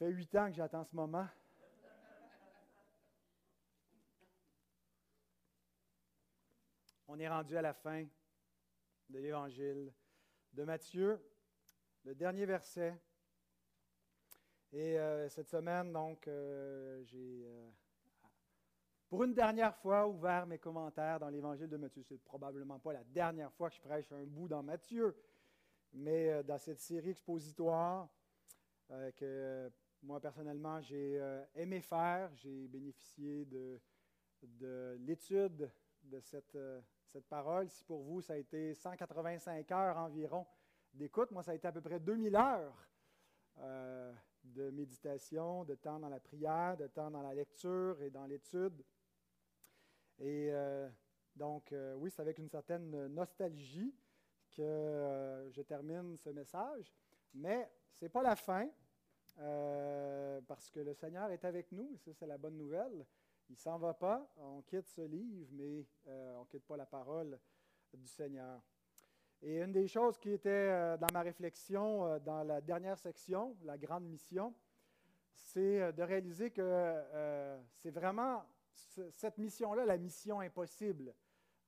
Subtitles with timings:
[0.00, 1.28] fait huit ans que j'attends ce moment.
[7.06, 8.06] On est rendu à la fin
[9.10, 9.92] de l'évangile
[10.54, 11.22] de Matthieu,
[12.04, 12.98] le dernier verset.
[14.72, 17.68] Et euh, cette semaine, donc, euh, j'ai, euh,
[19.06, 22.02] pour une dernière fois, ouvert mes commentaires dans l'évangile de Matthieu.
[22.04, 25.14] C'est probablement pas la dernière fois que je prêche un bout dans Matthieu,
[25.92, 28.08] mais dans cette série expositoire
[28.88, 29.70] que
[30.02, 31.20] moi, personnellement, j'ai
[31.54, 32.30] aimé faire.
[32.36, 33.80] J'ai bénéficié de,
[34.42, 35.70] de l'étude
[36.02, 36.58] de cette,
[37.06, 37.68] cette parole.
[37.68, 40.46] Si pour vous, ça a été 185 heures environ
[40.92, 42.88] d'écoute, moi, ça a été à peu près 2000 heures
[44.44, 48.84] de méditation, de temps dans la prière, de temps dans la lecture et dans l'étude.
[50.18, 50.88] Et euh,
[51.36, 53.94] donc, euh, oui, c'est avec une certaine nostalgie
[54.50, 56.92] que euh, je termine ce message,
[57.34, 58.68] mais ce n'est pas la fin,
[60.46, 63.06] parce que le Seigneur est avec nous, et ça, c'est la bonne nouvelle.
[63.48, 66.86] Il ne s'en va pas, on quitte ce livre, mais on ne quitte pas la
[66.86, 67.38] parole
[67.94, 68.60] du Seigneur.
[69.42, 73.56] Et une des choses qui était euh, dans ma réflexion euh, dans la dernière section,
[73.64, 74.54] la grande mission,
[75.32, 76.94] c'est euh, de réaliser que
[77.72, 78.44] c'est vraiment
[78.74, 81.14] cette mission-là, la mission impossible.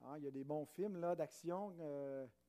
[0.02, 1.74] Hein, il y a des bons films d'action,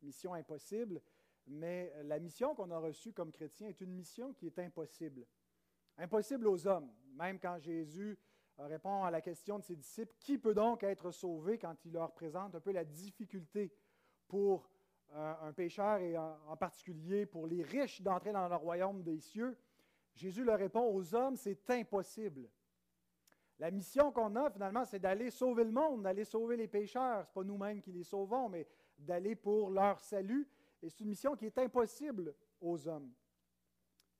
[0.02, 1.02] Mission impossible,
[1.48, 5.26] mais la mission qu'on a reçue comme chrétien est une mission qui est impossible.
[5.98, 6.92] Impossible aux hommes.
[7.16, 8.18] Même quand Jésus
[8.58, 12.12] répond à la question de ses disciples, qui peut donc être sauvé quand il leur
[12.14, 13.74] présente un peu la difficulté
[14.28, 14.70] pour
[15.16, 19.56] un pécheur et en, particulier pour les riches d'entrer dans le royaume des cieux,
[20.16, 22.50] Jésus leur répond aux hommes, c'est impossible.
[23.60, 27.26] La mission qu'on a finalement, c'est d'aller sauver le monde, d'aller sauver les pécheurs.
[27.26, 30.48] Ce n'est pas nous-mêmes qui les sauvons, mais d'aller pour leur salut.
[30.84, 33.12] Et c'est une mission qui est impossible aux hommes.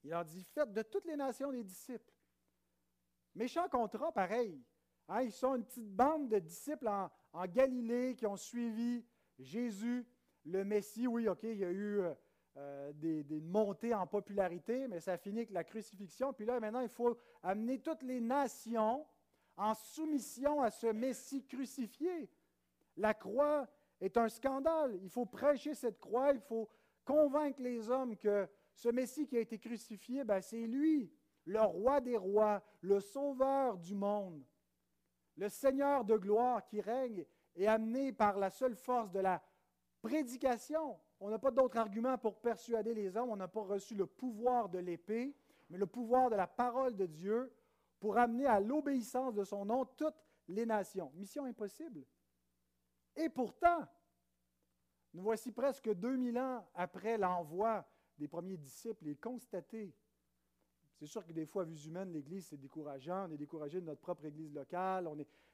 [0.02, 2.10] Il leur dit, faites de toutes les nations des disciples.
[3.34, 4.64] Méchant contrat, pareil.
[5.08, 7.10] Hein, ils sont une petite bande de disciples en,
[7.46, 9.04] Galilée qui ont suivi
[9.38, 10.06] Jésus
[10.46, 12.14] le Messie, oui, OK, il y a eu euh,
[12.56, 16.32] euh, des, montées en popularité, mais ça a fini avec la crucifixion.
[16.32, 19.06] Puis là, maintenant, il faut amener toutes les nations
[19.56, 22.30] en soumission à ce Messie crucifié.
[22.96, 23.66] La croix
[24.00, 24.98] est un scandale.
[25.02, 26.68] Il faut prêcher cette croix, il faut
[27.04, 31.12] convaincre les hommes que ce Messie qui a été crucifié, ben, c'est lui,
[31.44, 34.42] le roi des rois, le sauveur du monde,
[35.36, 37.24] le Seigneur de gloire qui règne
[37.56, 39.42] et amené par la seule force de la
[40.02, 44.04] Prédication, on n'a pas d'autre argument pour persuader les hommes, on n'a pas reçu le
[44.04, 45.34] pouvoir de l'épée,
[45.70, 47.50] mais le pouvoir de la parole de Dieu
[47.98, 51.10] pour amener à l'obéissance de son nom toutes les nations.
[51.14, 52.04] Mission impossible.
[53.16, 53.86] Et pourtant,
[55.12, 57.86] nous voici presque 2000 ans après l'envoi
[58.18, 59.94] des premiers disciples et constater.
[60.96, 63.26] C'est sûr que des fois, à vue humaine, l'Église, c'est décourageant.
[63.28, 65.08] On est découragé de notre propre Église locale.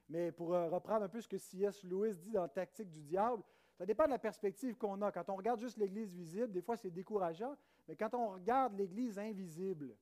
[0.09, 1.83] Mais pour euh, reprendre un peu ce que C.S.
[1.85, 3.43] Lewis dit dans Tactique du diable,
[3.81, 5.11] ça dépend de la perspective qu'on a.
[5.11, 7.57] Quand on regarde juste l'Église visible, des fois c'est décourageant,
[7.89, 9.97] mais quand on regarde l'Église invisible,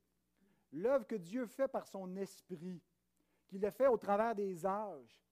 [0.73, 2.83] l'œuvre que Dieu fait par son esprit,
[3.47, 5.23] qu'il a fait au travers des âges,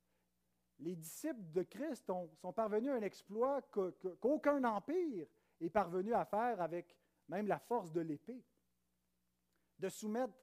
[0.78, 5.26] les disciples de Christ sont parvenus à un exploit qu'aucun empire
[5.60, 6.96] est parvenu à faire avec
[7.28, 8.44] même la force de l'épée.
[9.78, 10.34] De soumettre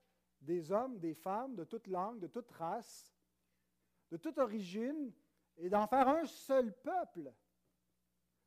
[0.41, 3.15] des hommes, des femmes de toute langue, de toute race,
[4.11, 5.11] de toute origine,
[5.57, 7.31] et d'en faire un seul peuple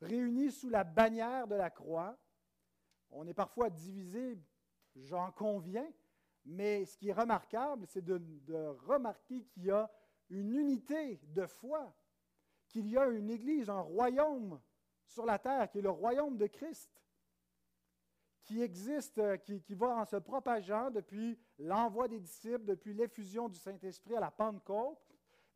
[0.00, 2.16] réunis sous la bannière de la croix.
[3.10, 4.38] On est parfois divisé,
[4.96, 5.88] j'en conviens,
[6.44, 8.20] mais ce qui est remarquable, c'est de,
[8.86, 9.90] remarquer qu'il y a
[10.30, 11.94] une unité de foi,
[12.68, 14.60] qu'il y a une Église, un royaume
[15.06, 16.90] sur la terre, qui est le royaume de Christ,
[18.42, 23.58] qui existe, qui, qui va en se propageant depuis l'envoi des disciples, depuis l'effusion du
[23.58, 25.00] Saint-Esprit à la Pentecôte,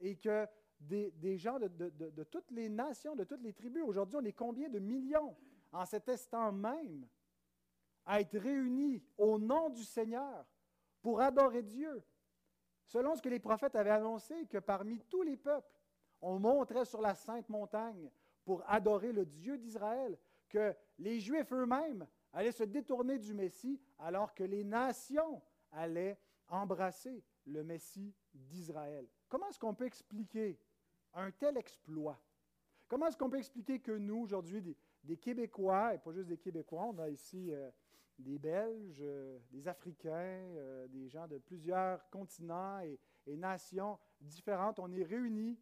[0.01, 0.47] et que
[0.81, 3.83] des, gens de, toutes les nations, de toutes les tribus.
[3.85, 5.37] Aujourd'hui, on est combien de millions
[5.73, 7.07] en cet instant même
[8.07, 10.47] à être réunis au nom du Seigneur
[11.03, 12.03] pour adorer Dieu.
[12.91, 15.79] Selon ce que les prophètes avaient annoncé, que parmi tous les peuples,
[16.21, 18.11] on monterait sur la sainte montagne
[18.45, 24.35] pour adorer le Dieu d'Israël, que les Juifs eux-mêmes allaient se détourner du Messie alors
[24.35, 25.41] que les nations
[25.71, 29.07] allaient embrasser le Messie d'Israël.
[29.29, 30.59] Comment est-ce qu'on peut expliquer
[31.15, 32.21] un tel exploit?
[32.89, 36.87] Comment est-ce qu'on peut expliquer que nous, aujourd'hui, des, Québécois, et pas juste des Québécois,
[36.87, 37.71] on a ici euh,
[38.21, 44.79] des Belges, euh, des Africains, euh, des gens de plusieurs continents et, et nations différentes,
[44.79, 45.59] on est réunis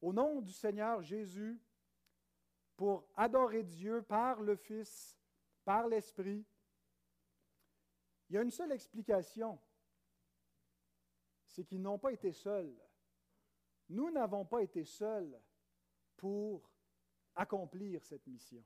[0.00, 1.60] au nom du Seigneur Jésus
[2.76, 5.16] pour adorer Dieu par le Fils,
[5.64, 6.44] par l'Esprit,
[8.28, 9.58] Il y a une seule explication,
[11.44, 12.74] c'est qu'ils n'ont pas été seuls.
[13.88, 15.40] Nous n'avons pas été seuls
[16.16, 16.70] pour
[17.34, 18.64] accomplir cette mission,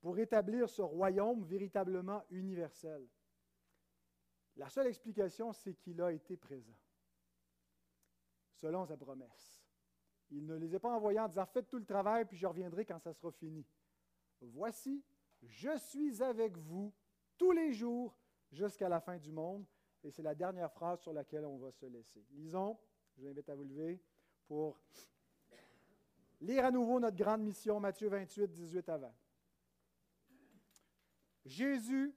[0.00, 3.06] pour établir ce royaume véritablement universel.
[4.56, 6.76] La seule explication, c'est qu'il a été présent,
[8.54, 9.62] selon sa promesse.
[10.30, 12.84] Il ne les a pas envoyés en disant Faites tout le travail, puis je reviendrai
[12.84, 13.64] quand ça sera fini.
[14.40, 15.02] Voici,
[15.42, 16.92] je suis avec vous
[17.36, 18.16] tous les jours
[18.50, 19.64] jusqu'à la fin du monde.
[20.04, 22.24] Et c'est la dernière phrase sur laquelle on va se laisser.
[22.30, 22.78] Lisons,
[23.16, 24.00] je vous invite à vous lever
[24.46, 24.78] pour
[26.40, 29.14] lire à nouveau notre grande mission, Matthieu 28, 18 avant.
[31.48, 32.14] Jésus,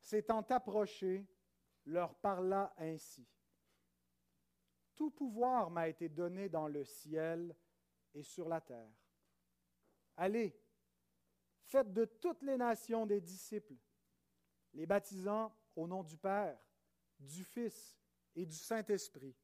[0.00, 1.24] s'étant approché,
[1.86, 3.26] leur parla ainsi.
[4.96, 7.56] Tout pouvoir m'a été donné dans le ciel
[8.12, 8.92] et sur la terre.
[10.16, 10.60] Allez,
[11.62, 13.76] faites de toutes les nations des disciples,
[14.74, 16.58] les baptisant au nom du Père,
[17.20, 17.96] du Fils
[18.34, 19.36] et du Saint-Esprit,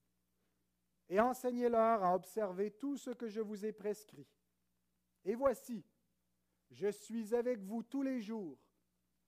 [1.09, 4.27] et enseignez-leur à observer tout ce que je vous ai prescrit.
[5.25, 5.85] Et voici,
[6.71, 8.59] je suis avec vous tous les jours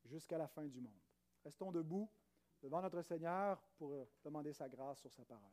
[0.08, 1.00] jusqu'à la fin du monde.
[1.44, 2.10] Restons debout
[2.62, 5.52] devant notre Seigneur pour demander sa grâce sur sa parole.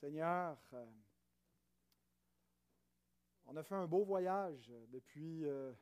[0.00, 0.86] Seigneur, euh,
[3.44, 5.74] on a fait un beau voyage depuis euh,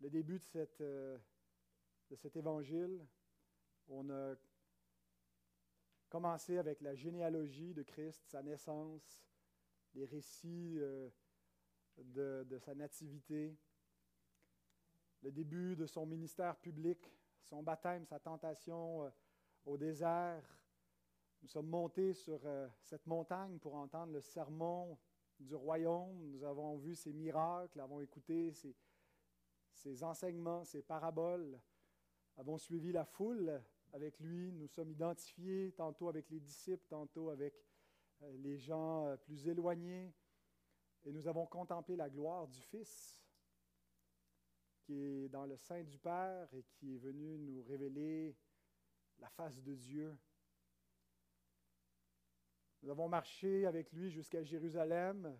[0.00, 1.18] le début euh,
[2.08, 3.04] de cet évangile.
[3.88, 4.36] On a
[6.08, 9.26] commencé avec la généalogie de Christ, sa naissance,
[9.94, 10.78] les récits
[11.98, 13.56] de, sa nativité,
[15.22, 17.12] le début de son ministère public,
[17.44, 19.12] son baptême, sa tentation
[19.64, 20.42] au désert.
[21.42, 22.40] Nous sommes montés sur
[22.82, 24.98] cette montagne pour entendre le sermon
[25.40, 26.30] du royaume.
[26.30, 28.52] Nous avons vu ses miracles, avons écouté
[29.72, 31.60] ses, enseignements, ses paraboles,
[32.36, 33.62] avons suivi la foule
[33.92, 34.52] avec lui.
[34.52, 37.54] Nous sommes identifiés tantôt avec les disciples, tantôt avec
[38.22, 40.12] euh, les gens euh, plus éloignés.
[41.04, 43.20] Et nous avons contemplé la gloire du Fils
[44.86, 48.36] qui est dans le sein du Père et qui est venu nous révéler
[49.18, 50.16] la face de Dieu.
[52.82, 55.36] Nous avons marché avec lui jusqu'à Jérusalem.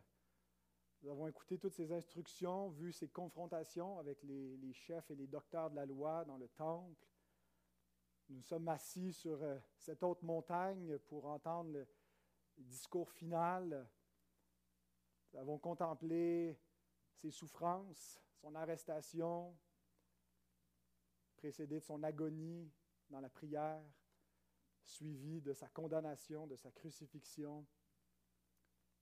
[1.03, 5.71] Nous avons écouté toutes ses instructions, vu ses confrontations avec les, chefs et les docteurs
[5.71, 7.07] de la loi dans le temple.
[8.29, 11.87] Nous sommes assis sur euh, cette haute montagne pour entendre le,
[12.59, 13.87] discours final.
[15.33, 16.59] Nous avons contemplé
[17.15, 19.57] ses souffrances, son arrestation,
[21.37, 22.71] précédée de son agonie
[23.11, 23.83] dans la prière
[24.85, 27.67] suivi de sa condamnation, de sa crucifixion,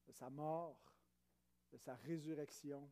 [0.06, 0.80] de sa mort,
[1.72, 2.90] de sa résurrection.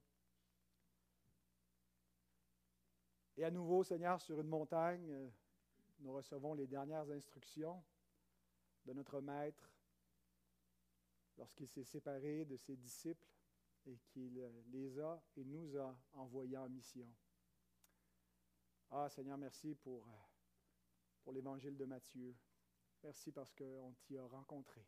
[3.37, 5.31] Et à nouveau, Seigneur, sur une montagne,
[6.00, 7.82] nous recevons les dernières instructions
[8.85, 9.71] de notre Maître
[11.38, 13.26] lorsqu'il s'est séparé de ses disciples
[13.87, 17.08] et qu'il les a et nous a envoyés en mission.
[18.90, 20.06] Ah Seigneur, merci pour,
[21.23, 22.37] pour l'évangile de Matthieu.
[23.02, 24.87] Merci parce qu'on t'y a rencontré.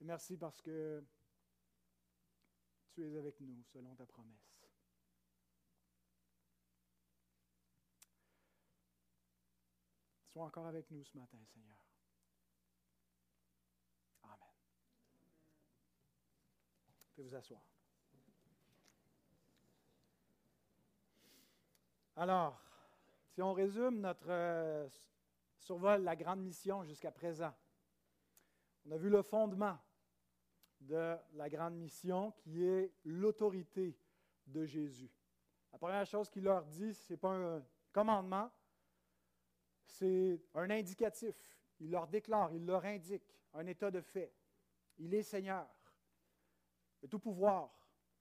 [0.00, 1.04] Et merci parce que
[2.90, 4.54] tu es avec nous selon ta promesse.
[10.34, 11.76] Sois encore avec nous ce matin, Seigneur.
[14.24, 14.48] Amen.
[17.16, 17.60] Vous pouvez vous asseoir.
[22.16, 22.60] Alors,
[23.28, 24.88] si on résume notre euh,
[25.64, 27.54] survole la grande mission jusqu'à présent.
[28.84, 29.78] On a vu le fondement
[30.80, 33.96] de la grande mission qui est l'autorité
[34.46, 35.10] de Jésus.
[35.72, 38.50] La première chose qu'il leur dit, ce n'est pas un commandement,
[39.86, 41.34] c'est un indicatif.
[41.80, 44.32] Il leur déclare, il leur indique un état de fait.
[44.98, 45.66] Il est Seigneur.
[47.08, 47.70] Tout pouvoir,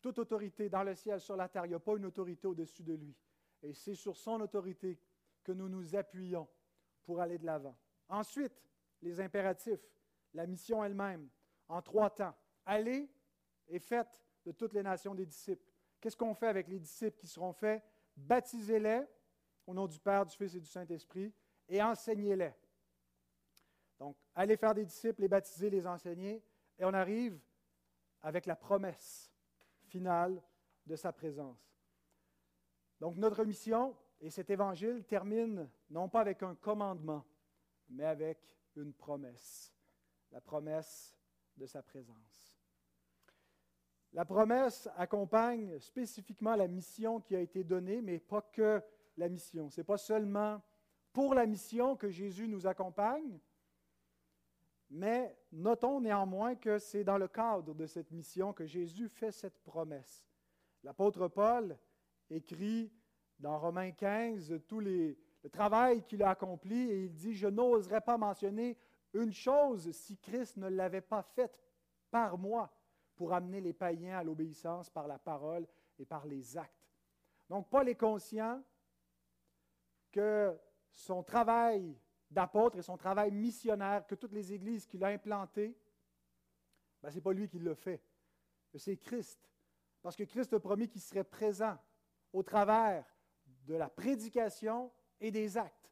[0.02, 2.84] toute autorité dans le ciel, sur la terre, il n'y a pas une autorité au-dessus
[2.84, 3.16] de lui.
[3.62, 5.00] Et c'est sur son autorité
[5.44, 6.48] que nous nous appuyons
[7.06, 7.78] pour aller de l'avant.
[8.10, 8.62] Ensuite,
[9.02, 9.80] les impératifs,
[10.34, 11.30] la mission elle-même,
[11.70, 12.36] en trois temps.
[12.66, 13.10] Allez
[13.68, 15.72] et faites de toutes les nations des disciples.
[16.02, 17.82] Qu'est-ce qu'on fait avec les disciples qui seront faits?
[18.18, 19.04] Baptisez-les
[19.66, 21.34] au nom du Père, du Fils et du Saint-Esprit
[21.70, 22.54] et enseignez-les.
[24.00, 26.44] Donc, allez faire des disciples, les baptiser, les enseigner,
[26.78, 27.40] et on arrive
[28.24, 29.32] avec la promesse
[29.84, 30.42] finale
[30.86, 31.80] de sa présence.
[33.00, 37.26] Donc, notre mission, et cet évangile termine non pas avec un commandement,
[37.90, 38.40] mais avec
[38.76, 39.74] une promesse,
[40.32, 41.16] la promesse
[41.58, 42.58] de sa présence.
[44.14, 48.82] La promesse accompagne spécifiquement la mission qui a été donnée, mais pas que
[49.18, 49.70] la mission.
[49.70, 50.62] Ce n'est pas seulement
[51.12, 53.40] pour la mission que Jésus nous accompagne,
[54.94, 59.58] mais notons néanmoins que c'est dans le cadre de cette mission que Jésus fait cette
[59.64, 60.24] promesse.
[60.84, 61.76] L'apôtre Paul
[62.30, 62.94] écrit
[63.40, 68.02] dans Romains 15 tout les, le travail qu'il a accompli et il dit, je n'oserais
[68.02, 68.78] pas mentionner
[69.16, 71.60] une chose si Christ ne l'avait pas faite
[72.12, 72.72] par moi
[73.16, 76.92] pour amener les païens à l'obéissance par la parole et par les actes.
[77.50, 78.64] Donc Paul est conscient
[80.12, 80.56] que
[80.92, 81.98] son travail
[82.34, 85.78] d'apôtre et son travail missionnaire, que toutes les églises qu'il a implantées,
[87.02, 88.02] ben, ce n'est pas lui qui l'a fait,
[88.76, 89.40] c'est Christ.
[90.02, 91.78] Parce que Christ a promis qu'il serait présent
[92.34, 93.06] au travers
[93.66, 95.92] de la prédication et des actes.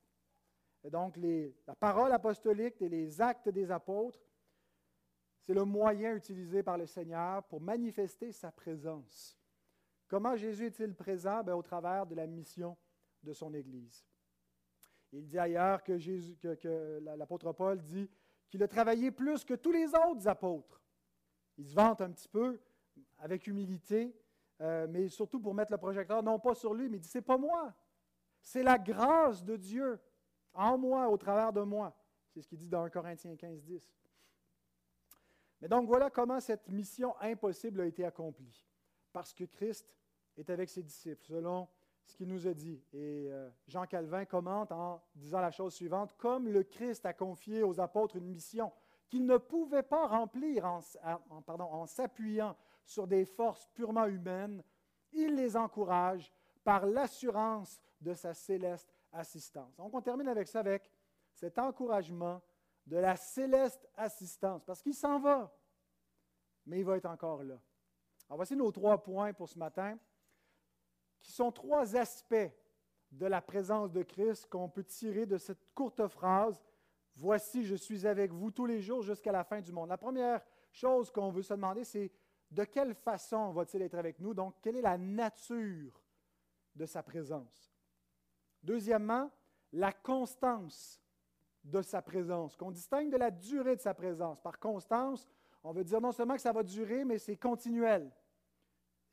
[0.84, 4.20] Donc, la parole apostolique et les actes des apôtres,
[5.40, 9.38] c'est le moyen utilisé par le Seigneur pour manifester sa présence.
[10.08, 11.44] Comment Jésus est-il présent?
[11.44, 12.76] Ben, au travers de la mission
[13.24, 14.06] de son Église.
[15.14, 18.10] Il dit ailleurs que, l'apôtre Paul dit
[18.50, 20.82] qu'il a travaillé plus que tous les autres apôtres.
[21.58, 22.60] Il se vante un petit peu
[23.18, 24.16] avec humilité,
[24.62, 27.22] euh, mais surtout pour mettre le projecteur non pas sur lui, mais il dit c'est
[27.22, 27.74] pas moi,
[28.42, 30.00] c'est la grâce de Dieu
[30.54, 31.96] en moi, au travers de moi.
[32.30, 33.94] C'est ce qu'il dit dans 1 Corinthiens 15, 10.
[35.62, 38.66] Mais donc voilà comment cette mission impossible a été accomplie.
[39.12, 39.94] Parce que Christ
[40.38, 41.68] est avec ses disciples, selon
[42.06, 42.84] ce qu'il nous a dit.
[42.94, 47.64] Et euh, Jean Calvin commente en disant la chose suivante, comme le Christ a confié
[47.64, 48.72] aux apôtres une mission
[49.10, 50.80] qu'ils ne pouvaient pas remplir en,
[51.36, 52.56] en s'appuyant
[52.86, 54.64] sur des forces purement humaines,
[55.12, 56.32] il les encourage
[56.64, 59.76] par l'assurance de sa céleste assistance.
[59.76, 60.90] Donc on termine avec ça, avec
[61.34, 62.42] cet encouragement
[62.86, 65.54] de la céleste assistance, parce qu'il s'en va,
[66.66, 67.60] mais il va être encore là.
[68.28, 69.98] Alors voici nos trois points pour ce matin
[71.22, 72.52] qui sont trois aspects
[73.12, 76.62] de la présence de Christ qu'on peut tirer de cette courte phrase
[77.16, 79.90] Voici, je suis avec vous tous les jours jusqu'à la fin du monde.
[79.90, 82.12] La première chose qu'on veut se demander, c'est
[82.50, 84.34] de quelle façon va-t-il être avec nous?
[84.34, 86.02] Donc, quelle est la nature
[86.76, 87.74] de sa présence?
[88.64, 89.30] Deuxièmement,
[89.74, 91.02] la constance
[91.64, 94.42] de sa présence, qu'on distingue de la durée de sa présence.
[94.42, 95.28] Par constance,
[95.64, 98.12] on veut dire non seulement que ça va durer, mais c'est continuel.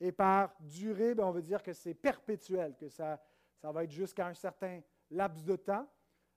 [0.00, 3.20] Et par durée, ben, on veut dire que c'est perpétuel, que ça,
[3.56, 5.88] ça va être jusqu'à un certain laps de temps.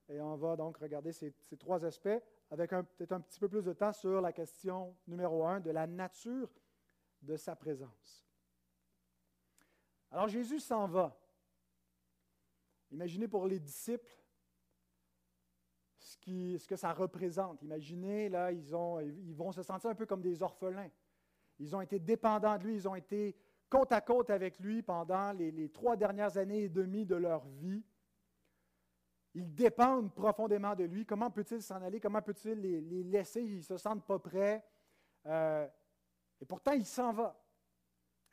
[0.09, 2.09] Et on va donc regarder ces, trois aspects
[2.49, 5.87] avec peut-être un petit peu plus de temps sur la question numéro un de la
[5.87, 6.49] nature
[7.21, 8.27] de sa présence.
[10.09, 11.17] Alors Jésus s'en va.
[12.91, 14.11] Imaginez pour les disciples
[15.97, 17.61] ce, qui, ce, que ça représente.
[17.61, 20.91] Imaginez, là, ils, ont, ils vont se sentir un peu comme des orphelins.
[21.57, 23.35] Ils ont été dépendants de lui, ils ont été
[23.71, 27.83] côte à côte avec lui pendant les, trois dernières années et demie de leur vie.
[29.33, 31.05] Ils dépendent profondément de lui.
[31.05, 32.01] Comment peut-il s'en aller?
[32.01, 33.41] Comment peut-il les, laisser?
[33.41, 34.63] Ils ne se sentent pas prêts.
[35.25, 35.65] Euh,
[36.41, 37.41] et pourtant, il s'en va.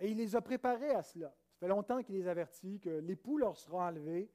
[0.00, 1.28] Et il les a préparés à cela.
[1.28, 4.28] Ça fait longtemps qu'il les avertit que l'époux leur sera enlevé.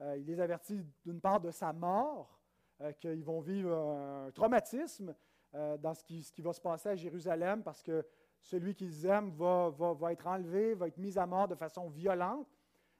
[0.00, 2.40] Euh, il les avertit d'une part de sa mort,
[2.80, 5.14] euh, qu'ils vont vivre un traumatisme
[5.78, 8.04] dans ce qui, ce qui, va se passer à Jérusalem parce que
[8.46, 12.46] celui qu'ils aiment va, être enlevé, va être mis à mort de façon violente.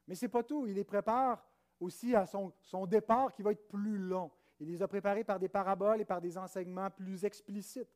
[0.08, 0.66] Mais ce n'est pas tout.
[0.66, 1.44] Il les prépare
[1.78, 4.30] aussi à son, son, départ qui va être plus long.
[4.58, 7.88] Il les a préparés par des paraboles et par des enseignements plus explicites.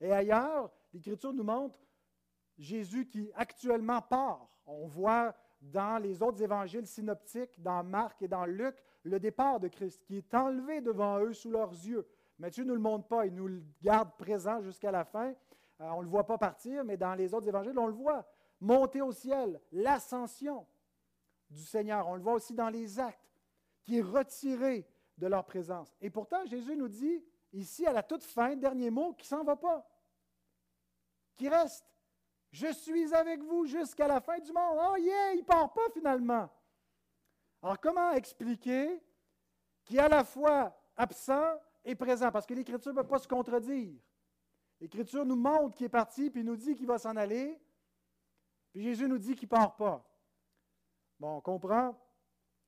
[0.00, 1.80] Et ailleurs, l'Écriture nous montre
[2.58, 4.48] Jésus qui actuellement part.
[4.64, 9.66] On voit dans les autres évangiles synoptiques, dans Marc et dans Luc, le départ de
[9.66, 12.06] Christ qui est enlevé devant eux sous leurs yeux.
[12.38, 15.34] Matthieu ne nous le montre pas, il nous le garde présent jusqu'à la fin.
[15.84, 18.26] Euh, on ne le voit pas partir, mais dans les autres évangiles, on le voit.
[18.60, 20.66] Monter au ciel, l'ascension
[21.50, 22.08] du Seigneur.
[22.08, 23.20] On le voit aussi dans les actes,
[23.82, 24.88] qui est retiré
[25.18, 25.94] de leur présence.
[26.00, 27.22] Et pourtant, Jésus nous dit,
[27.52, 29.86] ici, à la toute fin, dernier mot, qui s'en va pas,
[31.36, 31.84] qui reste.
[32.50, 34.78] Je suis avec vous jusqu'à la fin du monde.
[34.80, 36.48] Oh yeah, il ne part pas finalement.
[37.62, 39.02] Alors, comment expliquer
[39.84, 42.30] qu'il est à la fois absent et présent?
[42.30, 43.98] Parce que l'Écriture ne peut pas se contredire.
[44.80, 47.60] L'Écriture nous montre qu'il est parti, puis nous dit qu'il va s'en aller,
[48.72, 50.04] puis Jésus nous dit qu'il ne part pas.
[51.18, 51.96] Bon, on comprend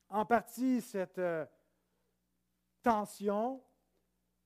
[0.08, 1.44] en partie cette euh,
[2.82, 3.62] tension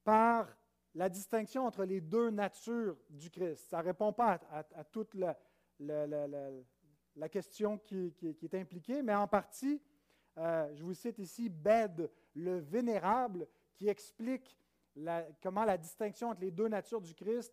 [0.02, 0.49] par
[0.95, 3.69] la distinction entre les deux natures du Christ.
[3.69, 5.37] Ça ne répond pas à, toute la,
[7.31, 9.81] question qui, est impliquée, mais en partie,
[10.38, 14.57] euh, je vous cite ici Bède, le Vénérable, qui explique
[15.42, 17.52] comment la distinction entre les deux natures du Christ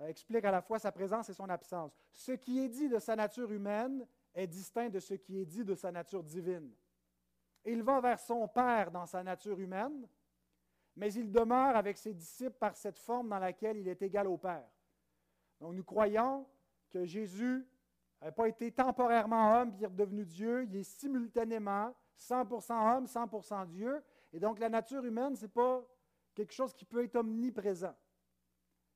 [0.00, 1.96] explique à la fois sa présence et son absence.
[2.12, 5.64] Ce qui est dit de sa nature humaine est distinct de ce qui est dit
[5.64, 6.72] de sa nature divine.
[7.64, 10.08] Il va vers son Père dans sa nature humaine,
[10.96, 14.36] mais il demeure avec ses disciples par cette forme dans laquelle il est égal au
[14.36, 14.68] Père.
[15.60, 16.46] Donc nous croyons
[16.90, 17.66] que Jésus
[18.20, 23.66] n'a pas été temporairement homme puis est devenu Dieu, il est simultanément 100% homme, 100%
[23.68, 24.02] Dieu.
[24.32, 25.84] Et donc la nature humaine, ce n'est pas
[26.34, 27.94] quelque chose qui peut être omniprésent.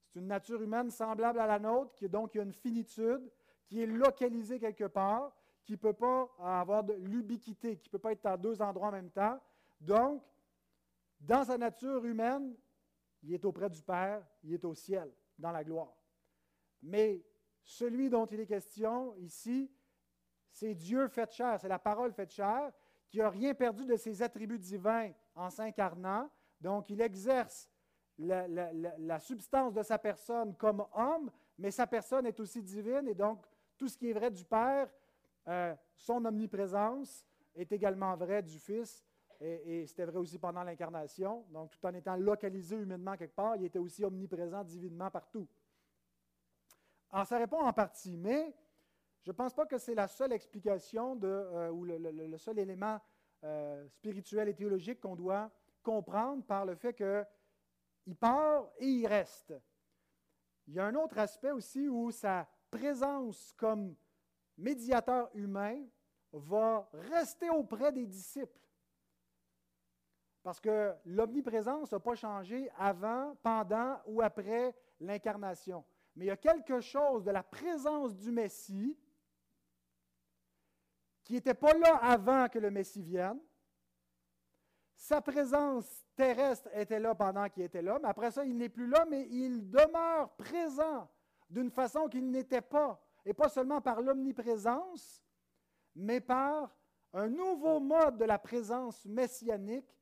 [0.08, 3.30] C'est une nature humaine semblable à la nôtre, qui donc une finitude,
[3.66, 7.98] qui est localisée quelque part, qui ne peut pas avoir de l'ubiquité, qui ne peut
[7.98, 9.40] pas être à deux endroits en même temps.
[9.80, 10.22] Donc,
[11.20, 12.56] dans sa nature humaine,
[13.22, 15.96] il est auprès du Père, il est au ciel, dans la gloire.
[16.82, 17.24] Mais
[17.64, 19.70] celui dont il est question ici,
[20.52, 22.72] c'est Dieu fait chair, c'est la parole faite chair,
[23.08, 26.30] qui n'a rien perdu de ses attributs divins en s'incarnant.
[26.60, 27.70] Donc, il exerce
[28.18, 33.44] la, substance de sa personne comme homme, mais sa personne est aussi divine, et donc
[33.76, 34.88] tout ce qui est vrai du Père,
[35.48, 39.04] euh, son omniprésence, est également vrai du Fils,
[39.40, 41.44] et, c'était vrai aussi pendant l'incarnation.
[41.50, 45.46] Donc, tout en étant localisé humainement quelque part, il était aussi omniprésent divinement partout.
[47.24, 48.54] Ça répond en partie, mais
[49.22, 53.00] je ne pense pas que c'est la seule explication euh, ou le, seul élément
[53.44, 55.50] euh, spirituel et théologique qu'on doit
[55.86, 59.54] comprendre par le fait qu'il part et il reste.
[60.66, 63.94] Il y a un autre aspect aussi où sa présence comme
[64.58, 65.80] médiateur humain
[66.32, 68.60] va rester auprès des disciples.
[70.42, 75.84] Parce que l'omniprésence n'a pas changé avant, pendant ou après l'incarnation
[76.16, 78.98] mais il y a quelque chose de la présence du Messie
[81.22, 83.38] qui n'était pas là avant que le Messie vienne.
[84.96, 88.88] Sa présence terrestre était là pendant qu'il était là, mais après ça, il n'est plus
[88.88, 91.08] là, mais il demeure présent
[91.50, 95.22] d'une façon qu'il n'était pas, et pas seulement par l'omniprésence,
[95.94, 96.74] mais par
[97.12, 99.96] un nouveau mode de la présence messianique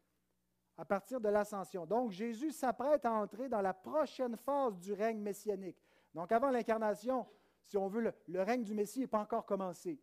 [0.77, 1.87] à partir de l'ascension.
[1.87, 5.79] Donc Jésus s'apprête à entrer dans la prochaine phase du règne messianique.
[6.15, 7.27] Donc avant l'incarnation,
[7.65, 10.01] si on veut, le, règne du Messie n'est pas encore commencé.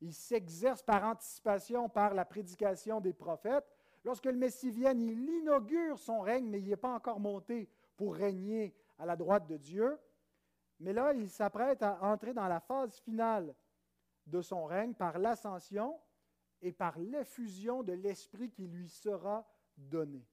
[0.00, 3.66] Il s'exerce par anticipation par la prédication des prophètes.
[4.04, 8.14] Lorsque le Messie vient, il inaugure son règne, mais il n'est pas encore monté pour
[8.14, 9.98] régner à la droite de Dieu.
[10.78, 13.54] Mais là, il s'apprête à entrer dans la phase finale
[14.26, 16.00] de son règne par l'ascension
[16.62, 20.26] et par l'effusion de l'Esprit qui lui sera donné.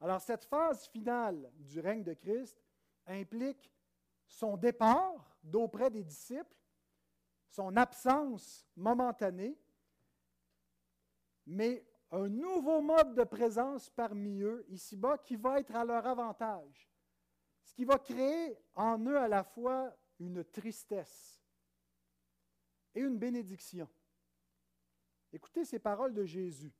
[0.00, 2.62] Alors cette phase finale du règne de Christ
[3.06, 3.70] implique
[4.26, 6.56] son départ d'auprès des disciples,
[7.48, 9.56] son absence momentanée,
[11.46, 16.90] mais un nouveau mode de présence parmi eux, ici-bas, qui va être à leur avantage,
[17.62, 21.42] ce qui va créer en eux à la fois une tristesse
[22.94, 23.88] et une bénédiction.
[25.32, 26.72] Écoutez ces paroles de Jésus.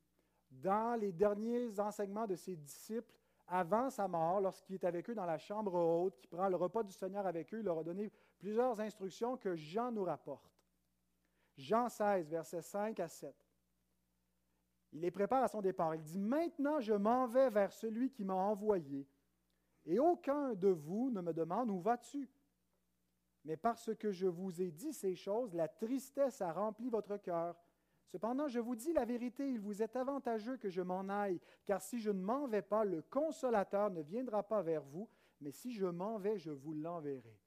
[0.49, 3.13] Dans les derniers enseignements de ses disciples,
[3.47, 6.83] avant sa mort, lorsqu'il est avec eux dans la chambre haute, qui prend le repas
[6.83, 10.51] du Seigneur avec eux, il leur a donné plusieurs instructions que Jean nous rapporte.
[11.57, 13.46] Jean 16, versets 5 à 7.
[14.93, 15.95] Il les prépare à son départ.
[15.95, 19.07] Il dit, Maintenant je m'en vais vers celui qui m'a envoyé,
[19.85, 22.29] et aucun de vous ne me demande où vas-tu.
[23.45, 27.55] Mais parce que je vous ai dit ces choses, la tristesse a rempli votre cœur.
[28.07, 31.81] Cependant, je vous dis la vérité, il vous est avantageux que je m'en aille, car
[31.81, 35.71] si je ne m'en vais pas, le consolateur ne viendra pas vers vous, mais si
[35.73, 37.39] je m'en vais, je vous l'enverrai.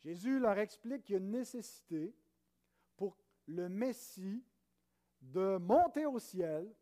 [0.00, 2.14] Jésus leur explique qu'il y a une nécessité
[2.96, 4.42] pour le Messie
[5.20, 6.72] de monter au ciel,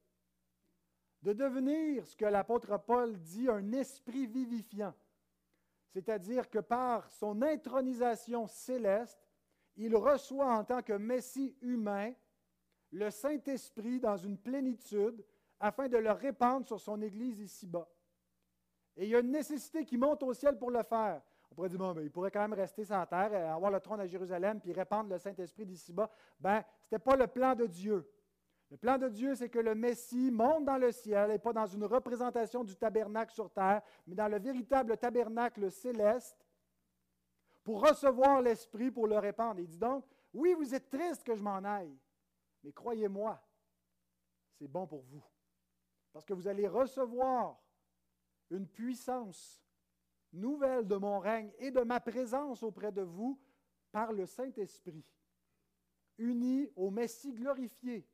[1.23, 4.95] de devenir ce que l'apôtre Paul dit un esprit vivifiant,
[5.89, 9.29] c'est-à-dire que par son intronisation céleste,
[9.77, 12.13] il reçoit en tant que Messie humain
[12.91, 15.25] le Saint-Esprit dans une plénitude
[15.61, 17.89] afin de le répandre sur son Église ici-bas.
[18.97, 21.23] Et il y a une nécessité qui monte au ciel pour le faire.
[21.51, 24.07] On pourrait dire, mais il pourrait quand même rester la terre, avoir le trône à
[24.07, 26.11] Jérusalem, puis répandre le Saint-Esprit d'ici-bas.
[26.39, 28.09] Ben, ce n'était pas le plan de Dieu.
[28.71, 31.67] Le plan de Dieu, c'est que le Messie monte dans le ciel, et pas dans
[31.67, 36.47] une représentation du tabernacle sur terre, mais dans le véritable tabernacle céleste,
[37.65, 39.61] pour recevoir l'Esprit, pour le répandre.
[39.61, 40.05] Il dit donc,
[40.35, 41.99] oui, vous êtes triste que je m'en aille,
[42.63, 43.43] mais croyez-moi,
[44.59, 45.25] c'est bon pour vous.
[46.13, 47.59] Parce que vous allez recevoir
[48.51, 49.63] une puissance
[50.33, 53.41] nouvelle de mon règne et de ma présence auprès de vous
[53.93, 55.05] par le Saint-Esprit,
[56.19, 58.07] uni au Messie glorifié.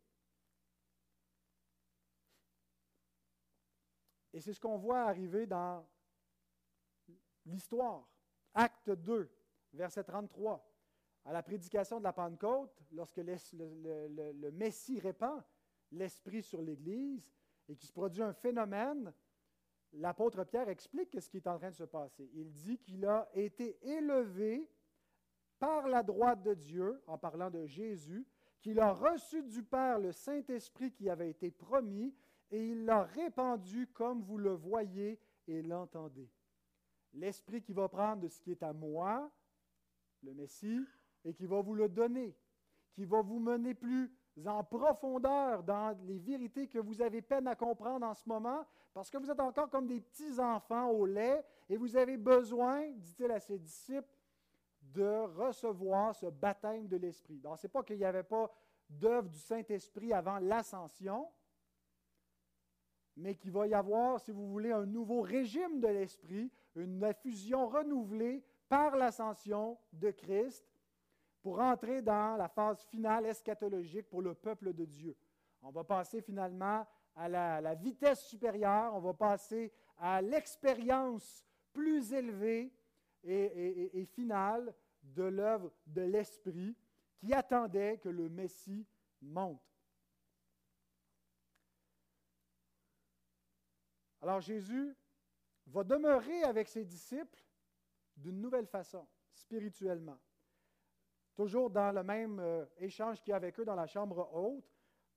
[4.34, 5.86] Et c'est ce qu'on voit arriver dans
[7.46, 8.04] l'histoire.
[8.52, 9.30] Acte 2,
[9.72, 10.68] verset 33.
[11.26, 15.40] À la prédication de la Pentecôte, lorsque le, Messie répand
[15.92, 17.32] l'Esprit sur l'Église
[17.68, 19.14] et qu'il se produit un phénomène,
[19.92, 22.28] l'apôtre Pierre explique ce qui est en train de se passer.
[22.34, 24.68] Il dit qu'il a été élevé
[25.60, 28.26] par la droite de Dieu, en parlant de Jésus,
[28.60, 32.12] qu'il a reçu du Père le Saint-Esprit qui avait été promis,
[32.50, 36.30] et il l'a répandu comme vous le voyez et l'entendez.
[37.12, 39.30] L'Esprit qui va prendre de ce qui est à moi,
[40.22, 40.84] le Messie,
[41.24, 42.36] et qui va vous le donner,
[42.92, 44.12] qui va vous mener plus
[44.44, 49.10] en profondeur dans les vérités que vous avez peine à comprendre en ce moment, parce
[49.10, 53.30] que vous êtes encore comme des petits enfants au lait, et vous avez besoin, dit-il
[53.30, 54.08] à ses disciples,
[54.82, 57.38] de recevoir ce baptême de l'Esprit.
[57.38, 58.52] Donc, ce n'est pas qu'il n'y avait pas
[58.88, 61.26] d'œuvre du Saint-Esprit avant l'ascension,
[63.16, 67.68] mais qu'il va y avoir, si vous voulez, un nouveau régime de l'Esprit, une effusion
[67.68, 70.66] renouvelée par l'ascension de Christ
[71.42, 75.16] pour entrer dans la phase finale eschatologique pour le peuple de Dieu.
[75.62, 82.72] On va passer finalement à la, vitesse supérieure, on va passer à l'expérience plus élevée
[83.22, 86.76] et finale de l'œuvre de l'Esprit
[87.18, 88.86] qui attendait que le Messie
[89.20, 89.73] monte.
[94.24, 94.96] Alors Jésus
[95.66, 97.44] va demeurer avec ses disciples
[98.16, 100.16] d'une nouvelle façon, spirituellement.
[101.34, 104.64] Toujours dans le même euh, échange qu'il y a avec eux dans la chambre haute,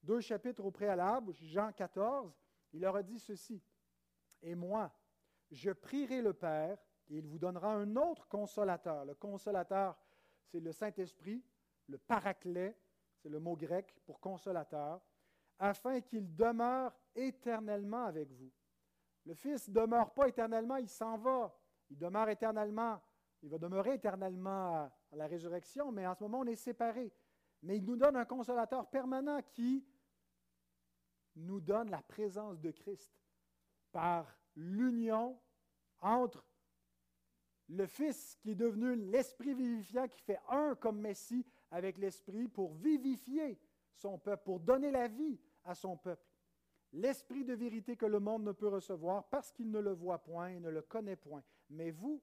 [0.04, 2.38] deux chapitres au préalable, Jean 14,
[2.74, 3.64] il leur a dit ceci.
[4.42, 4.92] Et moi,
[5.52, 9.06] je prierai le Père, et il vous donnera un autre consolateur.
[9.06, 9.98] Le consolateur,
[10.44, 11.42] c'est le Saint-Esprit,
[11.88, 12.78] le paraclet,
[13.16, 15.00] c'est le mot grec pour consolateur,
[15.60, 18.52] afin qu'il demeure éternellement avec vous.
[19.28, 21.54] Le Fils ne demeure pas éternellement, il s'en va.
[21.90, 23.02] Il demeure éternellement.
[23.44, 27.12] Il va demeurer éternellement à, la résurrection, mais en ce moment, on est séparés.
[27.62, 29.86] Mais il nous donne un consolateur permanent qui
[31.36, 33.12] nous donne la présence de Christ
[33.92, 35.38] par l'union
[36.00, 36.46] entre
[37.68, 42.74] le Fils qui est devenu l'Esprit vivifiant, qui fait un comme Messie avec l'Esprit pour
[42.76, 43.60] vivifier
[43.94, 46.26] son peuple, pour donner la vie à son peuple.
[46.94, 50.50] L'Esprit de vérité que le monde ne peut recevoir parce qu'il ne le voit point
[50.50, 51.44] et ne le connaît point.
[51.70, 52.22] Mais vous,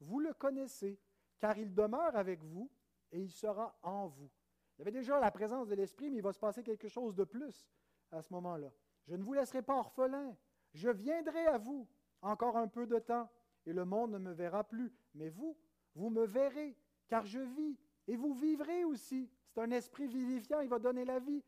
[0.00, 0.98] vous le connaissez,
[1.38, 2.70] car il demeure avec vous
[3.10, 4.30] et il sera en vous.
[4.76, 7.14] Il y avait déjà la présence de l'Esprit, mais il va se passer quelque chose
[7.14, 7.66] de plus
[8.10, 8.70] à ce moment-là.
[9.06, 10.36] Je ne vous laisserai pas orphelin.
[10.74, 11.88] Je viendrai à vous
[12.20, 13.28] encore un peu de temps
[13.66, 14.92] et le monde ne me verra plus.
[15.14, 15.56] Mais vous,
[15.94, 16.76] vous me verrez,
[17.08, 19.30] car je vis, et vous vivrez aussi.
[19.48, 21.42] C'est un esprit vivifiant, il va donner la vie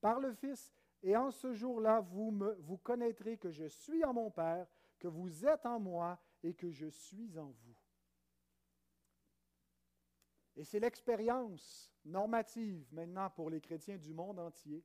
[0.00, 0.72] par le Fils.
[1.02, 4.66] Et en ce jour-là, vous, me, vous connaîtrez que je suis en mon Père,
[4.98, 7.76] que vous êtes en moi et que je suis en vous.
[10.56, 14.84] Et c'est l'expérience normative maintenant pour les chrétiens du monde entier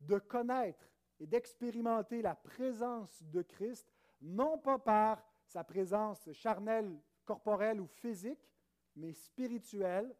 [0.00, 3.88] de connaître et d'expérimenter la présence de Christ,
[4.20, 8.50] non pas par sa présence charnelle, corporelle ou physique,
[8.96, 10.14] mais spirituelle,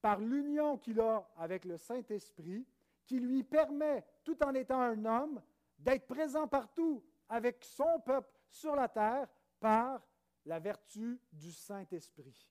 [0.00, 2.66] par l'union qu'il a avec le Saint-Esprit,
[3.04, 5.40] qui lui permet, tout en étant un homme,
[5.78, 9.28] d'être présent partout avec son peuple sur la terre
[9.60, 10.04] par
[10.44, 12.50] la vertu du Saint-Esprit.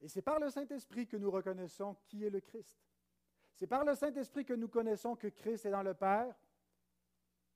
[0.00, 2.76] Et c'est par le Saint-Esprit que nous reconnaissons qui est le Christ.
[3.54, 6.34] C'est par le Saint-Esprit que nous connaissons que Christ est dans le Père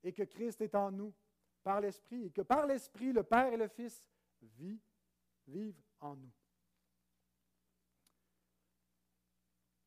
[0.05, 1.12] et que Christ est en nous
[1.64, 4.05] par l'Esprit et que par l'Esprit, le Père et le Fils
[4.40, 6.33] vivent en nous.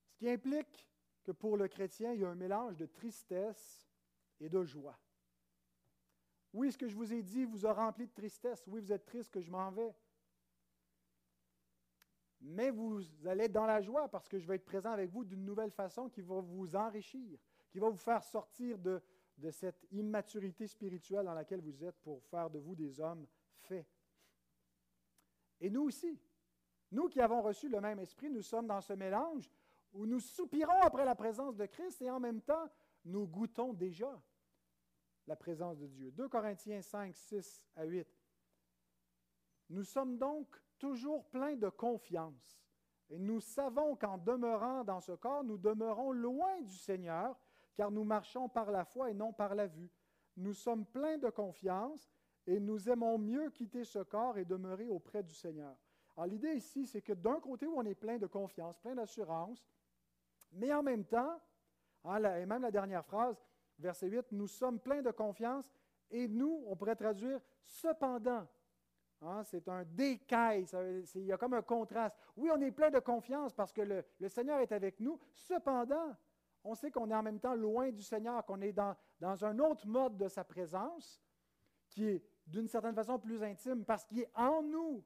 [0.09, 0.92] Ce qui implique
[1.23, 3.89] que pour le chrétien, il y a un mélange de tristesse
[4.39, 4.97] et de joie.
[6.53, 8.63] Oui, ce que je vous ai dit vous a rempli de tristesse.
[8.67, 9.95] Oui, vous êtes triste que je m'en vais.
[12.41, 15.45] Mais vous allez dans la joie parce que je vais être présent avec vous d'une
[15.45, 19.01] nouvelle façon qui va vous enrichir, qui va vous faire sortir de,
[19.37, 23.25] de cette immaturité spirituelle dans laquelle vous êtes pour faire de vous des hommes
[23.61, 23.87] faits.
[25.61, 26.19] Et nous aussi,
[26.91, 29.49] nous qui avons reçu le même esprit, nous sommes dans ce mélange
[29.93, 32.69] où nous soupirons après la présence de Christ et en même temps,
[33.05, 34.21] nous goûtons déjà
[35.27, 36.11] la présence de Dieu.
[36.11, 38.07] 2 Corinthiens 5, 6 à 8.
[39.69, 42.63] Nous sommes donc toujours pleins de confiance
[43.09, 47.39] et nous savons qu'en demeurant dans ce corps, nous demeurons loin du Seigneur,
[47.75, 49.91] car nous marchons par la foi et non par la vue.
[50.35, 52.11] Nous sommes pleins de confiance
[52.47, 55.77] et nous aimons mieux quitter ce corps et demeurer auprès du Seigneur.
[56.15, 59.63] Alors l'idée ici, c'est que d'un côté où on est plein de confiance, plein d'assurance,
[60.53, 61.39] mais en même temps,
[62.05, 63.41] hein, et même la dernière phrase,
[63.79, 65.71] verset 8, nous sommes pleins de confiance
[66.11, 68.47] et nous, on pourrait traduire, cependant,
[69.25, 70.65] Hein, c'est un décaille.
[71.15, 72.17] il y a comme un contraste.
[72.35, 75.17] Oui, on est plein de confiance parce que le, le Seigneur est avec nous.
[75.33, 76.13] Cependant,
[76.63, 79.57] on sait qu'on est en même temps loin du Seigneur, qu'on est dans, dans un
[79.59, 81.21] autre mode de sa présence,
[81.89, 85.03] qui est d'une certaine façon plus intime parce qu'il est en nous.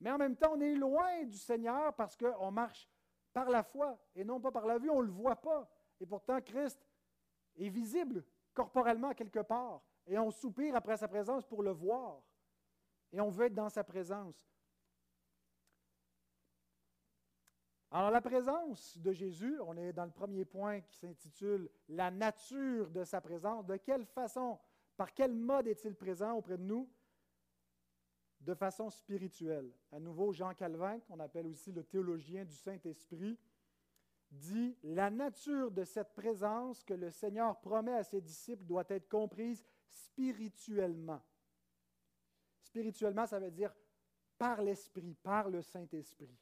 [0.00, 2.88] Mais en même temps, on est loin du Seigneur parce qu'on marche
[3.34, 4.88] par la foi et non pas par la vue.
[4.88, 5.68] On ne le voit pas.
[6.00, 6.80] Et pourtant, Christ
[7.56, 9.82] est visible corporellement quelque part.
[10.06, 12.22] Et on soupire après sa présence pour le voir.
[13.12, 14.34] Et on veut être dans sa présence.
[17.90, 22.90] Alors la présence de Jésus, on est dans le premier point qui s'intitule La nature
[22.90, 23.66] de sa présence.
[23.66, 24.58] De quelle façon,
[24.96, 26.88] par quel mode est-il présent auprès de nous
[28.44, 29.72] De façon spirituelle.
[29.90, 33.38] À nouveau, Jean Calvin, qu'on appelle aussi le théologien du Saint-Esprit,
[34.30, 39.08] dit La nature de cette présence que le Seigneur promet à ses disciples doit être
[39.08, 41.22] comprise spirituellement.
[42.60, 43.74] Spirituellement, ça veut dire
[44.36, 46.36] par l'Esprit, par le Saint-Esprit.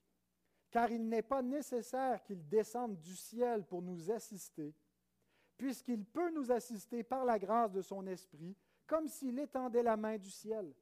[0.72, 4.74] Car il n'est pas nécessaire qu'il descende du ciel pour nous assister,
[5.56, 10.18] puisqu'il peut nous assister par la grâce de son Esprit, comme s'il étendait la main
[10.18, 10.74] du ciel.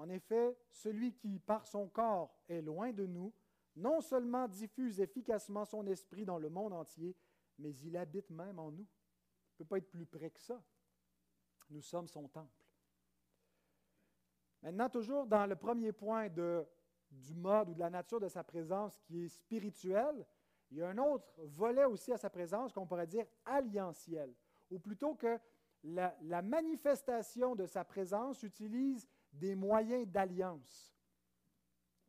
[0.00, 3.34] En effet, celui qui, par son corps, est loin de nous,
[3.76, 7.14] non seulement diffuse efficacement son esprit dans le monde entier,
[7.58, 8.86] mais il habite même en nous.
[8.86, 10.58] Il ne peut pas être plus près que ça.
[11.68, 12.64] Nous sommes son temple.
[14.62, 18.98] Maintenant, toujours dans le premier point du mode ou de la nature de sa présence
[19.00, 20.26] qui est spirituel,
[20.70, 24.32] il y a un autre volet aussi à sa présence qu'on pourrait dire alliantiel,
[24.70, 25.38] ou plutôt que
[25.82, 30.94] la manifestation de sa présence utilise des moyens d'alliance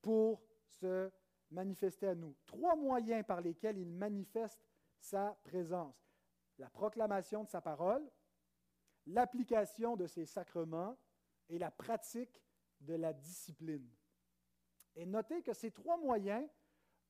[0.02, 1.12] pour se
[1.52, 2.36] manifester à nous.
[2.46, 4.66] Trois moyens par lesquels il manifeste
[5.00, 6.12] sa présence.
[6.58, 8.10] La proclamation de sa parole,
[9.08, 10.98] l'application de ses sacrements
[11.50, 12.42] et la pratique
[12.80, 13.90] de la discipline.
[14.96, 16.48] Et notez que ces trois moyens,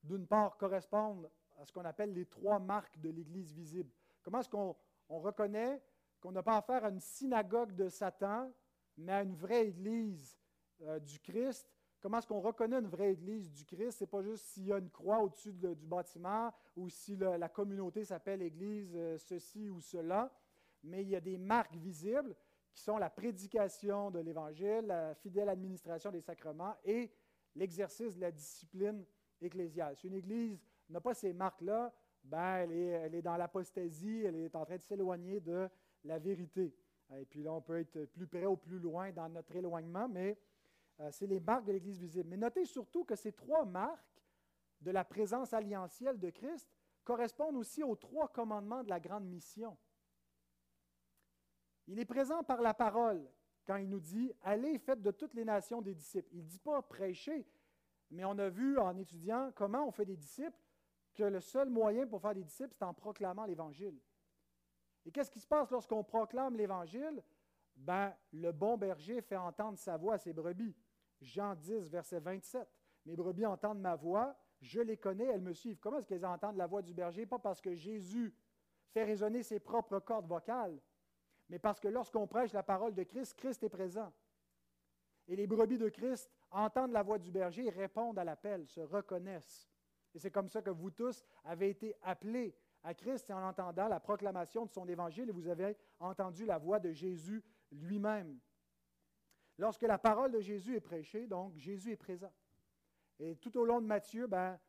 [0.03, 3.91] d'une part, correspondent à ce qu'on appelle les trois marques de l'Église visible.
[4.23, 4.75] Comment est-ce qu'on
[5.09, 5.81] reconnaît
[6.19, 8.51] qu'on n'a pas affaire à une synagogue de Satan,
[8.97, 10.37] mais à une vraie Église
[10.81, 11.69] euh, du Christ?
[12.01, 13.99] Comment est-ce qu'on reconnaît une vraie Église du Christ?
[13.99, 17.49] Ce n'est pas juste s'il y a une croix au-dessus du bâtiment ou si la
[17.49, 20.31] communauté s'appelle Église euh, ceci ou cela,
[20.83, 22.35] mais il y a des marques visibles
[22.73, 27.11] qui sont la prédication de l'Évangile, la fidèle administration des sacrements et
[27.55, 29.05] l'exercice de la discipline
[29.41, 29.95] ecclésiale.
[29.97, 34.35] Si une Église n'a pas ces marques-là, ben, elle, est, elle est dans l'apostasie, elle
[34.35, 35.69] est en train de s'éloigner de
[36.03, 36.73] la vérité.
[37.17, 40.37] Et puis là, on peut être plus près ou plus loin dans notre éloignement, mais
[40.99, 42.29] euh, c'est les marques de l'Église visible.
[42.29, 44.23] Mais notez surtout que ces trois marques
[44.81, 46.69] de la présence alliantielle de Christ
[47.03, 49.77] correspondent aussi aux trois commandements de la grande mission.
[51.87, 53.29] Il est présent par la parole
[53.65, 56.29] quand il nous dit Allez, faites de toutes les nations des disciples.
[56.31, 57.45] Il ne dit pas prêcher,
[58.09, 60.57] mais on a vu en étudiant comment on fait des disciples
[61.13, 63.99] que le seul moyen pour faire des disciples, c'est en proclamant l'Évangile.
[65.05, 67.23] Et qu'est-ce qui se passe lorsqu'on proclame l'Évangile?
[67.75, 70.75] Ben, le bon berger fait entendre sa voix à ses brebis.
[71.21, 72.67] Jean 10, verset 27.
[73.05, 75.79] Mes brebis entendent ma voix, je les connais, elles me suivent.
[75.79, 77.25] Comment est-ce qu'elles entendent la voix du berger?
[77.25, 78.33] Pas parce que Jésus
[78.91, 80.79] fait résonner ses propres cordes vocales,
[81.49, 84.13] mais parce que lorsqu'on prêche la parole de Christ, Christ est présent.
[85.27, 89.67] Et les brebis de Christ entendent la voix du berger, répondent à l'appel, se reconnaissent.
[90.13, 93.99] Et c'est comme ça que vous tous avez été appelés à Christ en entendant la
[93.99, 98.39] proclamation de son évangile et vous avez entendu la voix de Jésus lui-même.
[99.57, 102.33] Lorsque la parole de Jésus est prêchée, donc Jésus est présent.
[103.19, 104.59] Et tout au long de Matthieu, ben,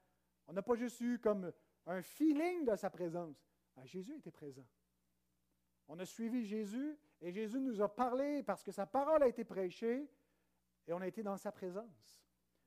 [0.46, 1.52] on n'a pas juste eu comme
[1.86, 3.50] un feeling de sa présence.
[3.74, 4.66] Ben, Jésus était présent.
[5.88, 9.44] On a suivi Jésus et Jésus nous a parlé parce que sa parole a été
[9.44, 10.08] prêchée
[10.86, 12.22] et on a été dans sa présence.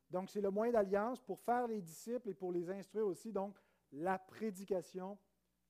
[0.10, 3.58] Donc, c'est le moyen d'alliance pour faire les disciples et pour les instruire aussi, donc
[3.92, 5.18] la prédication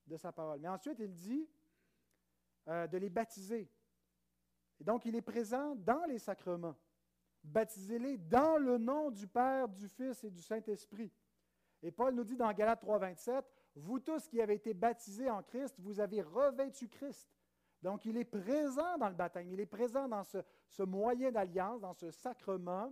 [0.07, 0.59] de sa parole.
[0.59, 1.47] Mais ensuite, il dit
[2.67, 3.69] euh, de les baptiser.
[4.79, 6.75] Et donc, il est présent dans les sacrements.
[7.43, 11.11] Baptisez-les dans le nom du Père, du Fils et du Saint-Esprit.
[11.81, 15.43] Et Paul nous dit dans Galates 3, 27, Vous tous qui avez été baptisés en
[15.43, 17.29] Christ, vous avez revêtu Christ.
[17.81, 21.81] Donc, il est présent dans le baptême, il est présent dans ce, ce moyen d'alliance,
[21.81, 22.91] dans ce sacrement,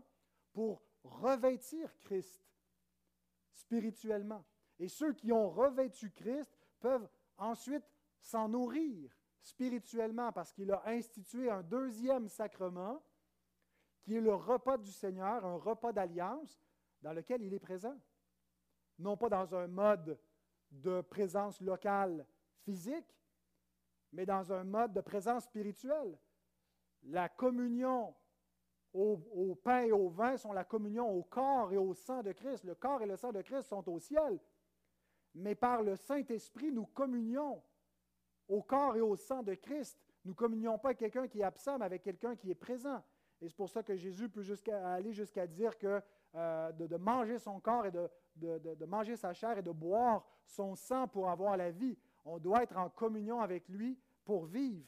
[0.53, 2.39] pour revêtir Christ
[3.51, 4.45] spirituellement.
[4.79, 7.85] Et ceux qui ont revêtu Christ peuvent ensuite
[8.19, 9.09] s'en nourrir
[9.41, 13.01] spirituellement parce qu'il a institué un deuxième sacrement
[14.01, 16.61] qui est le repas du Seigneur, un repas d'alliance
[17.01, 17.97] dans lequel il est présent.
[18.99, 20.19] Non pas dans un mode
[20.71, 22.27] de présence locale
[22.63, 23.17] physique,
[24.11, 26.19] mais dans un mode de présence spirituelle.
[27.03, 28.13] La communion
[28.93, 32.65] au, pain et au vin sont la communion au corps et au sang de Christ.
[32.65, 34.39] Le corps et le sang de Christ sont au ciel.
[35.35, 37.61] Mais par le Saint-Esprit, nous communions
[38.47, 39.97] au corps et au sang de Christ.
[40.25, 43.03] Nous ne communions pas avec quelqu'un qui est absent, mais avec quelqu'un qui est présent.
[43.41, 44.43] Et c'est pour ça que Jésus peut
[44.85, 46.01] aller jusqu'à dire que
[46.35, 51.07] euh, de, manger son corps et de, manger sa chair et de boire son sang
[51.07, 51.97] pour avoir la vie.
[52.25, 54.85] On doit être en communion avec lui pour vivre.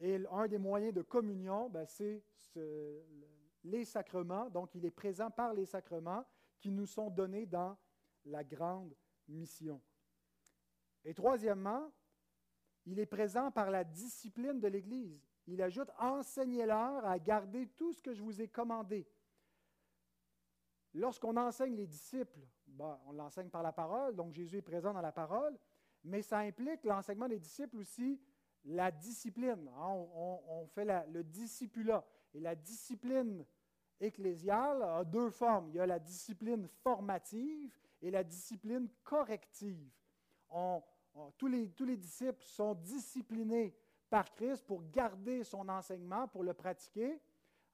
[0.00, 2.22] Et un des moyens de communion, ben, c'est
[3.64, 4.48] les sacrements.
[4.50, 6.24] Donc, il est présent par les sacrements
[6.58, 7.76] qui nous sont donnés dans
[8.24, 8.94] la grande
[9.28, 9.80] mission.
[11.04, 11.90] Et troisièmement,
[12.86, 15.26] il est présent par la discipline de l'Église.
[15.46, 19.08] Il ajoute, enseignez-leur à garder tout ce que je vous ai commandé.
[20.94, 25.00] Lorsqu'on enseigne les disciples, ben, on l'enseigne par la parole, donc Jésus est présent dans
[25.00, 25.58] la parole,
[26.04, 28.20] mais ça implique l'enseignement des disciples aussi
[28.64, 29.68] la discipline.
[29.68, 32.04] Hein, on, fait le discipulat.
[32.34, 33.44] Et la discipline
[34.00, 35.68] ecclésiale a deux formes.
[35.70, 39.90] Il y a la discipline formative et la discipline corrective.
[41.36, 43.74] tous, les, disciples sont disciplinés
[44.08, 47.20] par Christ pour garder son enseignement, pour le pratiquer.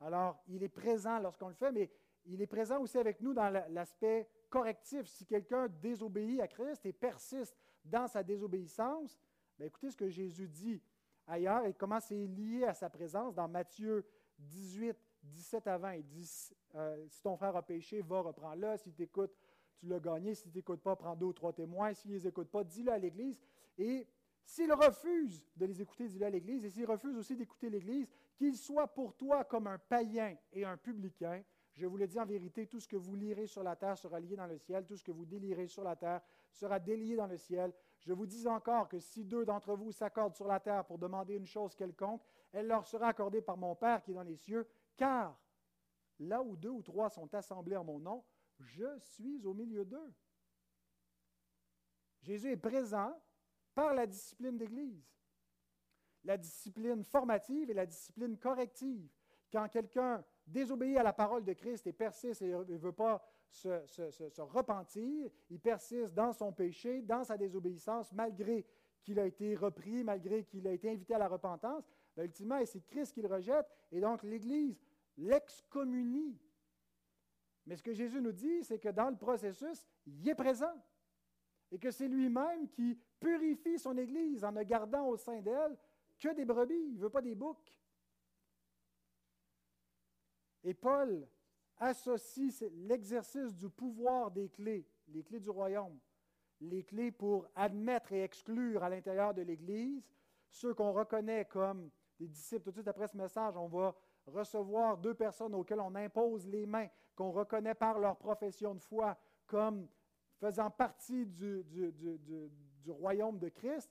[0.01, 1.91] Alors, il est présent lorsqu'on le fait, mais
[2.27, 5.07] il est présent aussi avec nous dans l'aspect correctif.
[5.07, 9.19] Si quelqu'un désobéit à Christ et persiste dans sa désobéissance,
[9.59, 10.83] ben, écoutez ce que Jésus dit
[11.27, 14.05] ailleurs et comment c'est lié à sa présence dans Matthieu
[14.39, 15.95] 18, 17 à 20.
[15.95, 18.77] Il dit euh, Si ton frère a péché, va, reprends-le.
[18.77, 19.35] Si tu écoutes,
[19.77, 20.35] tu l'as gagné.
[20.35, 21.93] Si tu n'écoutes pas, prends deux ou trois témoins.
[21.95, 23.41] S'il ne les écoute pas, dis-le à l'Église.
[23.79, 24.07] Et
[24.45, 26.65] s'il refuse de les écouter, dis-le à l'Église.
[26.65, 30.77] Et s'il refuse aussi d'écouter l'Église, qu'il soit pour toi comme un païen et un
[30.77, 31.43] publicain.
[31.73, 34.19] Je vous le dis en vérité, tout ce que vous lirez sur la terre sera
[34.19, 37.27] lié dans le ciel, tout ce que vous délirez sur la terre sera délié dans
[37.27, 37.73] le ciel.
[38.01, 41.35] Je vous dis encore que si deux d'entre vous s'accordent sur la terre pour demander
[41.35, 44.67] une chose quelconque, elle leur sera accordée par mon Père qui est dans les cieux,
[44.97, 45.39] car
[46.19, 48.25] là où deux ou trois sont assemblés en mon nom,
[48.61, 50.13] je suis au milieu d'eux.
[52.23, 53.13] Jésus est présent
[53.75, 55.05] par la discipline d'Église,
[56.25, 59.09] la discipline formative et la discipline corrective.
[59.53, 64.43] Quand quelqu'un désobéit à la parole de Christ et persiste et ne veut pas se,
[64.43, 68.67] repentir, il persiste dans son péché, dans sa désobéissance, malgré
[69.03, 71.85] qu'il a été repris, malgré qu'il a été invité à la repentance,
[72.17, 74.81] ben, ultimement, c'est Christ qu'il rejette, et donc l'Église
[75.17, 76.39] l'excommunie.
[77.67, 80.75] Mais ce que Jésus nous dit, c'est que dans le processus, il est présent,
[81.71, 85.77] et que c'est lui-même qui purifie son Église en ne gardant au sein d'elle
[86.19, 87.81] que des brebis, il ne veut pas des boucs.
[90.63, 91.29] Et Paul
[91.79, 95.99] associe l'exercice du pouvoir des clés, les clés du royaume,
[96.61, 100.09] les clés pour admettre et exclure à l'intérieur de l'Église
[100.49, 102.65] ceux qu'on reconnaît comme des disciples.
[102.65, 103.95] Tout de suite après ce message, on va
[104.27, 109.17] recevoir deux personnes auxquelles on impose les mains, qu'on reconnaît par leur profession de foi
[109.47, 109.89] comme
[110.39, 111.65] faisant partie du,
[112.89, 113.91] royaume de Christ.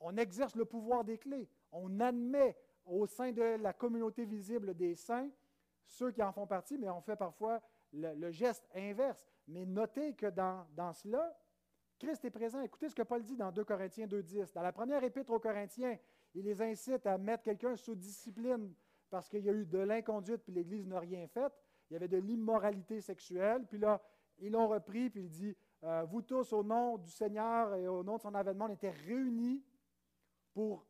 [0.00, 1.48] On exerce le pouvoir des clés.
[1.72, 5.30] On admet au sein de la communauté visible des saints
[5.86, 9.26] ceux qui en font partie, mais on fait parfois le, geste inverse.
[9.46, 11.38] Mais notez que dans, dans, cela,
[11.98, 12.60] Christ est présent.
[12.60, 14.52] Écoutez ce que Paul dit dans 2 Corinthiens 2.10.
[14.52, 15.96] Dans la première épître aux Corinthiens,
[16.34, 18.74] il les incite à mettre quelqu'un sous discipline
[19.10, 21.52] parce qu'il y a eu de l'inconduite, puis l'Église n'a rien fait.
[21.90, 23.64] Il y avait de l'immoralité sexuelle.
[23.66, 24.00] Puis là,
[24.38, 28.02] ils l'ont repris, puis il dit, euh, vous tous, au nom du Seigneur et au
[28.02, 29.62] nom de son avènement, on était réunis
[30.52, 30.86] pour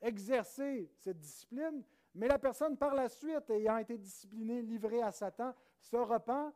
[0.00, 5.54] exercer cette discipline, mais la personne, par la suite, ayant été disciplinée, livrée à Satan,
[5.80, 6.52] se repent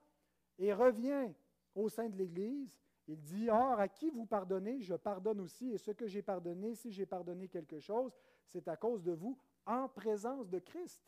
[0.58, 1.32] et revient
[1.74, 2.78] au sein de l'Église.
[3.08, 6.74] Il dit, Or, à qui vous pardonnez, je pardonne aussi, et ce que j'ai pardonné,
[6.74, 8.12] si j'ai pardonné quelque chose,
[8.48, 11.02] c'est à cause de vous, en présence de Christ.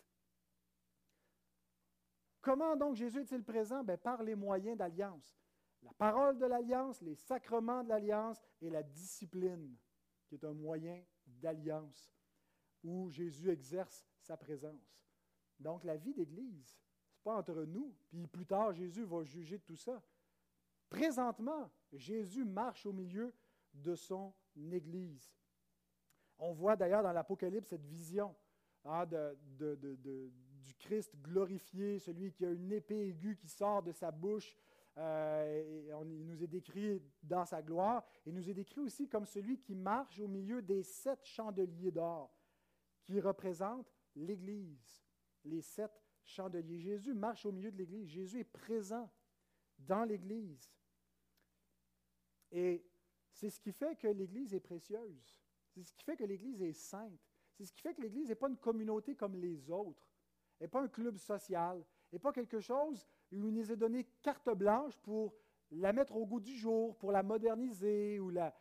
[2.40, 3.82] Comment donc Jésus est-il présent?
[3.84, 5.38] Ben, Par les moyens d'alliance.
[5.82, 9.76] La parole de l'alliance, les sacrements de l'alliance et la discipline,
[10.26, 12.12] qui est un moyen d'alliance
[12.82, 14.98] où Jésus exerce sa présence.
[15.58, 19.58] Donc, la vie d'Église, ce n'est pas entre nous, puis plus tard, Jésus va juger
[19.58, 20.02] de tout ça.
[20.88, 23.34] Présentement, Jésus marche au milieu
[23.74, 24.34] de son
[24.72, 25.32] Église.
[26.38, 28.34] On voit d'ailleurs dans l'Apocalypse cette vision
[28.88, 34.56] hein, du Christ glorifié, celui qui a une épée aiguë qui sort de sa bouche.
[34.96, 38.04] Euh, il nous est décrit dans sa gloire.
[38.26, 42.34] Il nous est décrit aussi comme celui qui marche au milieu des sept chandeliers d'or,
[43.04, 45.04] qui représentent l'Église,
[45.44, 45.92] les sept
[46.24, 46.80] chandeliers.
[46.80, 48.08] Jésus marche au milieu de l'Église.
[48.08, 49.08] Jésus est présent
[49.78, 50.68] dans l'Église.
[52.50, 52.84] Et
[53.32, 55.38] c'est ce qui fait que l'Église est précieuse.
[55.68, 57.27] C'est ce qui fait que l'Église est sainte.
[57.58, 60.06] C'est ce qui fait que l'Église n'est pas une communauté comme les autres.
[60.60, 64.48] n'est pas un club social, n'est pas quelque chose où il nous est donné carte
[64.50, 65.34] blanche pour
[65.72, 68.54] la mettre au goût du jour, pour la moderniser ou la,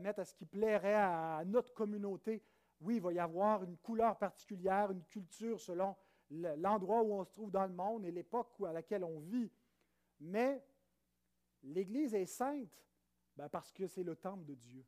[0.00, 2.42] mettre à ce qui plairait à, notre communauté.
[2.78, 5.96] Oui, il va y avoir une couleur particulière, une culture selon
[6.30, 9.50] l'endroit où on se trouve dans le monde et l'époque à laquelle on vit.
[10.20, 10.62] Mais
[11.62, 12.84] l'Église est sainte
[13.34, 14.84] ben, parce que c'est le temple de Dieu.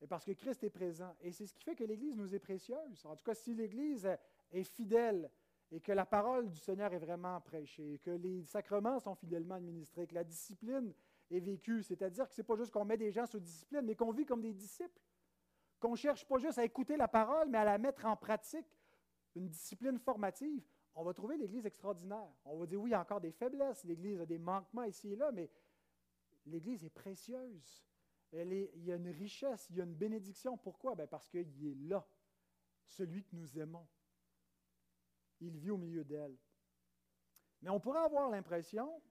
[0.00, 1.14] Et parce que Christ est présent.
[1.20, 3.04] Et c'est ce qui fait que l'Église nous est précieuse.
[3.06, 4.08] En tout cas, si l'Église
[4.50, 5.30] est fidèle
[5.72, 10.06] et que la parole du Seigneur est vraiment prêchée, que les sacrements sont fidèlement administrés,
[10.06, 10.92] que la discipline
[11.30, 13.96] est vécue, c'est-à-dire que ce n'est pas juste qu'on met des gens sous discipline, mais
[13.96, 15.00] qu'on vit comme des disciples,
[15.80, 18.66] qu'on ne cherche pas juste à écouter la parole, mais à la mettre en pratique,
[19.34, 20.62] une discipline formative,
[20.94, 22.32] on va trouver l'Église extraordinaire.
[22.44, 25.12] On va dire, oui, il y a encore des faiblesses, l'Église a des manquements ici
[25.12, 25.50] et là, mais
[26.46, 27.85] l'Église est précieuse.
[28.44, 30.58] Il y a une richesse, il y a une bénédiction.
[30.58, 30.94] Pourquoi?
[30.94, 32.06] Ben parce qu'il est là,
[32.84, 33.86] celui que nous aimons.
[35.40, 36.36] Il vit au milieu d'elle.
[37.62, 39.02] Mais on pourrait avoir l'impression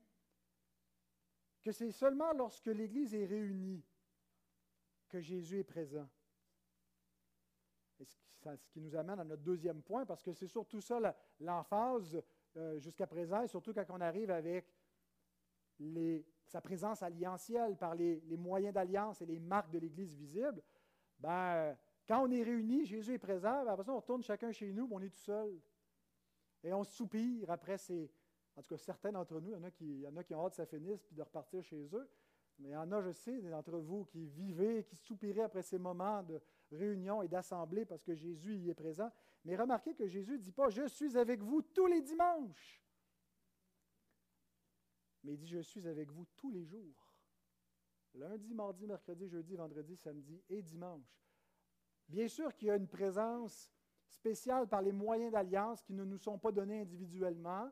[1.62, 3.84] que c'est seulement lorsque l'Église est réunie
[5.10, 6.08] que Jésus est présent.
[8.00, 11.00] ce qui nous amène à notre deuxième point, parce que c'est surtout ça
[11.40, 12.22] l'emphase
[12.58, 14.72] euh, jusqu'à présent, et surtout quand on arrive avec
[16.46, 20.62] sa présence alliantielle par les, moyens d'alliance et les marques de l'Église visibles.
[21.20, 21.76] Ben,
[22.08, 24.88] quand on est réunis, Jésus est présent, ben, après ça, on retourne chacun chez nous,
[24.92, 25.60] on est tout seul.
[26.64, 28.12] Et on soupire après ces.
[28.56, 30.24] En tout cas, certains d'entre nous, il y en a qui, il y en a
[30.24, 32.10] qui ont hâte que ça finisse puis de repartir chez eux.
[32.60, 35.78] Mais il y en a, je sais, d'entre vous qui vivez, qui soupiraient après ces
[35.78, 36.42] moments de
[36.72, 39.12] réunion et d'assemblée parce que Jésus y est présent.
[39.44, 42.85] Mais remarquez que Jésus ne dit pas Je suis avec vous tous les dimanches.
[45.26, 46.96] Mais il dit Je suis avec vous tous les jours.
[48.14, 51.20] Lundi, mardi, mercredi, jeudi, vendredi, samedi et dimanche.
[52.08, 53.74] Bien sûr qu'il y a une présence
[54.08, 57.70] spéciale par les moyens d'alliance qui ne nous sont pas donnés individuellement.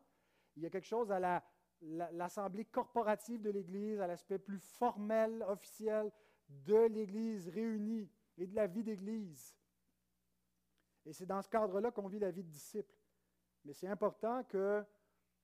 [0.55, 1.41] Il y a quelque chose à
[1.81, 6.11] l'assemblée corporative de l'Église, à l'aspect plus formel, officiel
[6.49, 9.55] de l'Église réunie et de la vie d'Église.
[11.05, 12.95] Et c'est dans ce cadre-là qu'on vit la vie de disciple.
[13.63, 14.43] Mais c'est important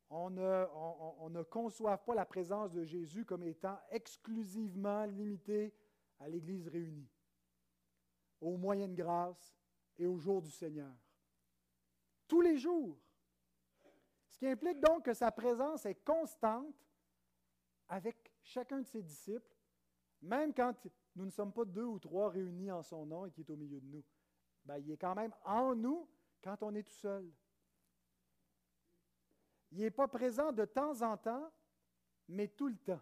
[0.10, 5.74] on ne conçoive pas la présence de Jésus comme étant exclusivement limitée
[6.20, 7.10] à l'Église réunie,
[8.41, 9.60] aux moyens de grâce,
[9.99, 10.93] et au jour du Seigneur.
[12.28, 12.97] Tous les jours.
[14.30, 16.76] Ce qui implique donc que sa présence est constante
[17.89, 19.55] avec chacun de ses disciples,
[20.22, 20.74] même quand
[21.16, 23.57] nous ne sommes pas deux ou trois réunis en son nom et qui est au
[23.57, 24.03] milieu de nous.
[24.64, 26.07] Ben, il est quand même en nous
[26.41, 27.30] quand on est tout seul.
[29.72, 31.52] Il n'est pas présent de temps en temps,
[32.28, 33.02] mais tout le temps.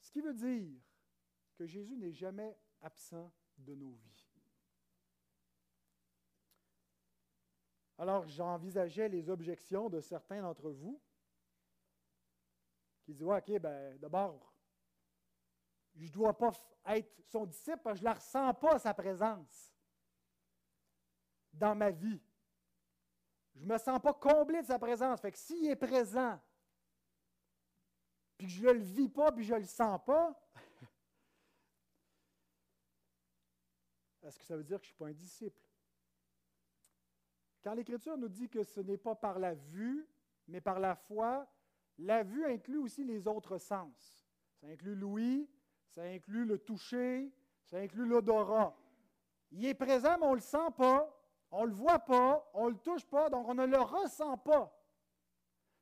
[0.00, 0.80] Ce qui veut dire
[1.56, 4.26] que Jésus n'est jamais absent de nos vies.
[7.98, 10.98] Alors j'envisageais les objections de certains d'entre vous
[13.02, 14.54] qui disent OK, ben, d'abord,
[15.94, 16.50] je ne dois pas
[16.86, 19.74] être son disciple je ne la ressens pas, sa présence,
[21.52, 22.22] dans ma vie.
[23.54, 25.20] Je ne me sens pas comblé de sa présence.
[25.20, 26.40] Fait que s'il est présent,
[28.38, 30.34] puis que je ne le vis pas, puis je ne le sens pas,
[34.22, 35.60] est-ce que ça veut dire que je ne suis pas un disciple?
[37.62, 40.08] Quand l'Écriture nous dit que ce n'est pas par la vue,
[40.48, 41.46] mais par la foi,
[41.98, 44.26] la vue inclut aussi les autres sens.
[44.54, 45.48] Ça inclut l'ouïe,
[45.88, 47.30] ça inclut le toucher,
[47.64, 48.74] ça inclut l'odorat.
[49.50, 51.19] Il est présent, mais on ne le sent pas,
[51.50, 54.38] on ne le voit pas, on ne le touche pas, donc on ne le ressent
[54.38, 54.72] pas.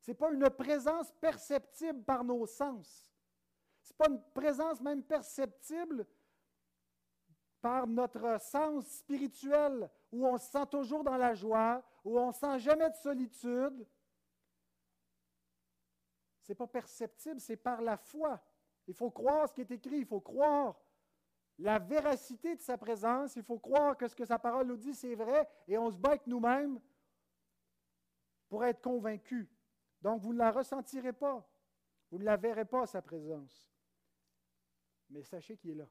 [0.00, 3.12] Ce n'est pas une présence perceptible par nos sens.
[3.82, 6.06] Ce n'est pas une présence même perceptible
[7.60, 12.32] par notre sens spirituel, où on se sent toujours dans la joie, où on ne
[12.32, 13.86] sent jamais de solitude.
[16.42, 18.40] Ce n'est pas perceptible, c'est par la foi.
[18.86, 20.76] Il faut croire ce qui est écrit, il faut croire
[21.58, 24.94] la véracité de sa présence, il faut croire que ce que sa parole nous dit,
[24.94, 26.80] c'est vrai, et on se bat avec nous-mêmes
[28.48, 29.48] pour être convaincus.
[30.00, 31.44] Donc, vous ne la ressentirez pas,
[32.10, 33.68] vous ne la verrez pas, sa présence.
[35.10, 35.88] Mais sachez qu'il est là.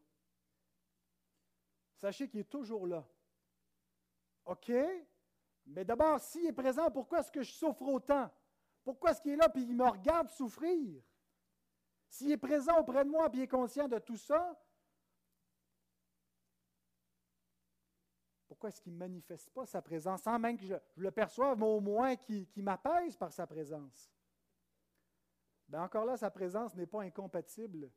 [1.95, 3.05] Sachez qu'il est toujours là.
[4.45, 4.72] OK?
[5.65, 8.32] Mais d'abord, s'il est présent, pourquoi est-ce que je souffre autant?
[8.84, 11.03] Pourquoi est-ce qu'il est là et il me regarde souffrir?
[12.07, 14.57] S'il est présent auprès de moi et il est conscient de tout ça,
[18.48, 21.66] pourquoi est-ce qu'il ne manifeste pas sa présence sans même que je, le perçoive, mais
[21.66, 24.12] au moins qu'il m'apaise par sa présence?
[25.68, 27.91] Bien, encore là, sa présence n'est pas incompatible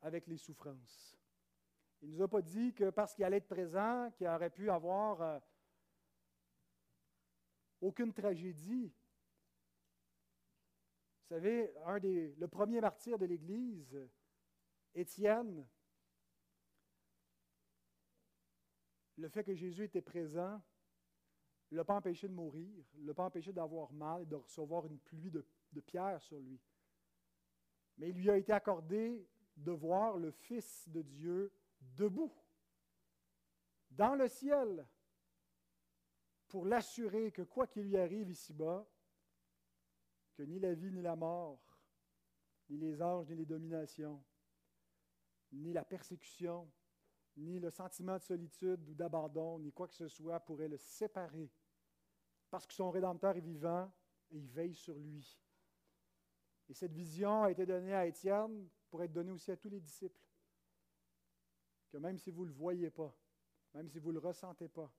[0.00, 1.16] avec les souffrances.
[2.00, 4.70] Il ne nous a pas dit que parce qu'il allait être présent, qu'il aurait pu
[4.70, 5.38] avoir euh,
[7.82, 8.90] aucune tragédie.
[11.20, 13.98] Vous savez, un des, le premier martyr de l'Église,
[14.94, 15.68] Étienne,
[19.20, 20.60] le fait que Jésus était présent
[21.70, 24.86] ne l'a pas empêché de mourir, ne l'a pas empêché d'avoir mal et de recevoir
[24.86, 26.60] une pluie de, de pierres sur lui.
[27.98, 32.34] Mais il lui a été accordé de voir le Fils de Dieu debout,
[33.90, 34.86] dans le ciel,
[36.48, 38.88] pour l'assurer que quoi qu'il lui arrive ici-bas,
[40.34, 41.78] que ni la vie ni la mort,
[42.68, 44.24] ni les anges ni les dominations,
[45.52, 46.70] ni la persécution,
[47.40, 51.50] ni le sentiment de solitude ou d'abandon, ni quoi que ce soit pourrait le séparer.
[52.50, 53.90] Parce que son Rédempteur est vivant
[54.30, 55.38] et il veille sur lui.
[56.68, 59.80] Et cette vision a été donnée à Étienne pour être donnée aussi à tous les
[59.80, 60.20] disciples.
[61.90, 63.12] Que même si vous ne le voyez pas,
[63.74, 64.92] même si vous ne le ressentez pas.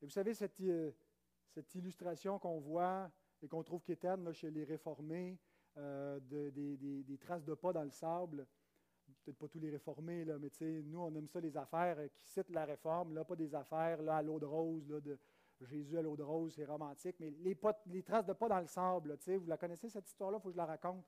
[0.00, 0.92] Et vous savez, cette, euh,
[1.74, 3.10] illustration qu'on voit
[3.42, 5.38] et qu'on trouve qu'Étienne chez les réformés,
[5.76, 8.46] euh, des traces de pas dans le sable,
[9.24, 10.50] peut-être pas tous les réformés, là, mais
[10.82, 14.02] nous, on aime ça, les affaires euh, qui citent la réforme, là, pas des affaires
[14.02, 15.18] là, à l'eau de rose, là, de
[15.60, 18.66] Jésus à l'eau de rose, c'est romantique, mais les, les, traces de pas dans le
[18.66, 21.04] sable, vous la connaissez cette histoire-là, il faut que je la raconte.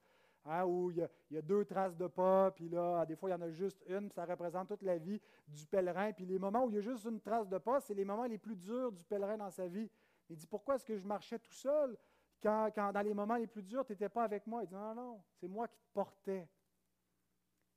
[0.47, 3.35] Hein, où il y, a, deux traces de pas, puis là, des fois, il y
[3.35, 5.19] en a juste une, puis ça représente toute la vie
[5.49, 6.13] du pèlerin.
[6.13, 8.27] Puis les moments où il y a juste une trace de pas, c'est les moments
[8.27, 9.91] les plus durs du pèlerin dans sa vie.
[10.29, 11.97] Il dit Pourquoi est-ce que je marchais tout seul
[12.43, 14.63] quand, quand dans les moments les plus durs, tu n'étais pas avec moi?
[14.63, 16.47] Il dit Non, non, c'est moi qui te portais.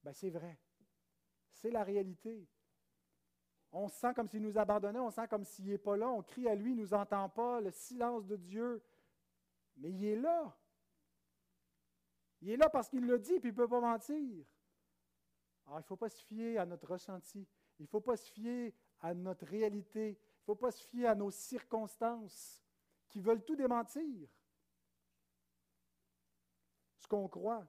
[0.04, 0.60] Ben, c'est vrai.
[1.52, 2.48] C'est la réalité.
[3.72, 6.24] On se sent comme s'il nous abandonnait, on sent comme s'il n'est pas là, on
[6.24, 8.82] crie à lui, il ne nous entend pas, le silence de Dieu.
[9.78, 10.58] Mais il est là.
[12.42, 14.46] Il est là parce qu'il le dit, puis il ne peut pas mentir.
[15.66, 17.48] Alors, il ne faut pas se fier à notre ressenti.
[17.80, 20.10] Il ne faut pas se fier à notre réalité.
[20.10, 22.64] Il ne faut pas se fier à nos circonstances
[23.10, 24.30] qui veulent tout démentir.
[27.00, 27.68] Ce qu'on croit,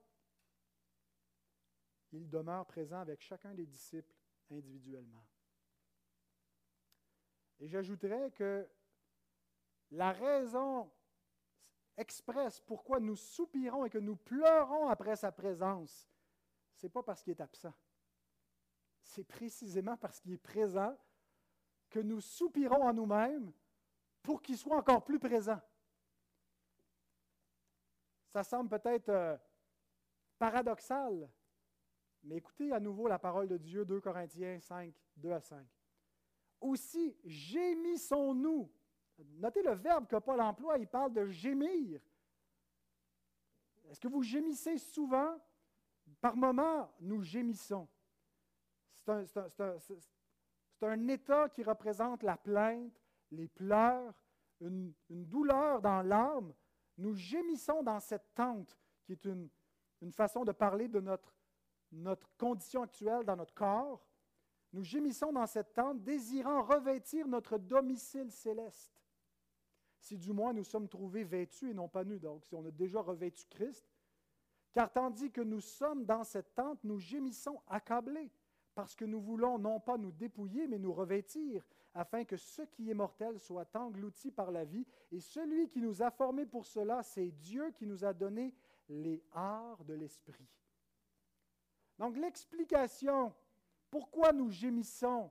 [2.12, 4.14] il demeure présent avec chacun des disciples
[4.50, 5.26] individuellement.
[7.60, 8.68] Et j'ajouterais que
[9.90, 10.90] la raison
[11.96, 16.08] expresse pourquoi nous soupirons et que nous pleurons après sa présence,
[16.76, 17.74] ce n'est pas parce qu'il est absent.
[19.02, 20.96] C'est précisément parce qu'il est présent
[21.90, 23.52] que nous soupirons en nous-mêmes
[24.22, 25.60] pour qu'il soit encore plus présent.
[28.28, 29.36] Ça semble peut-être euh,
[30.38, 31.28] paradoxal,
[32.24, 35.66] mais écoutez à nouveau la parole de Dieu, 2 Corinthiens 5, 2 à 5.
[36.60, 38.70] Aussi, gémissons-nous.
[39.18, 42.00] Notez le verbe que Paul emploie, il parle de gémir.
[43.88, 45.36] Est-ce que vous gémissez souvent?
[46.20, 47.88] Par moments, nous gémissons.
[48.92, 49.10] C'est
[50.82, 53.00] un, état qui représente la plainte,
[53.30, 54.14] les pleurs,
[54.60, 56.52] une, douleur dans l'âme.
[56.98, 59.48] Nous gémissons dans cette tente qui est une,
[60.02, 61.32] une façon de parler de notre
[61.92, 64.06] notre condition actuelle dans notre corps,
[64.72, 69.02] nous gémissons dans cette tente, désirant revêtir notre domicile céleste.
[69.98, 72.70] Si du moins nous sommes trouvés vêtus et non pas nus, donc si on a
[72.70, 73.86] déjà revêtu Christ,
[74.72, 78.30] car tandis que nous sommes dans cette tente, nous gémissons accablés,
[78.74, 82.90] parce que nous voulons non pas nous dépouiller, mais nous revêtir, afin que ce qui
[82.90, 84.86] est mortel soit englouti par la vie.
[85.10, 88.54] Et celui qui nous a formés pour cela, c'est Dieu qui nous a donné
[88.88, 90.48] les arts de l'esprit.
[91.98, 93.34] Donc l'explication
[93.90, 95.30] pourquoi nous gémissons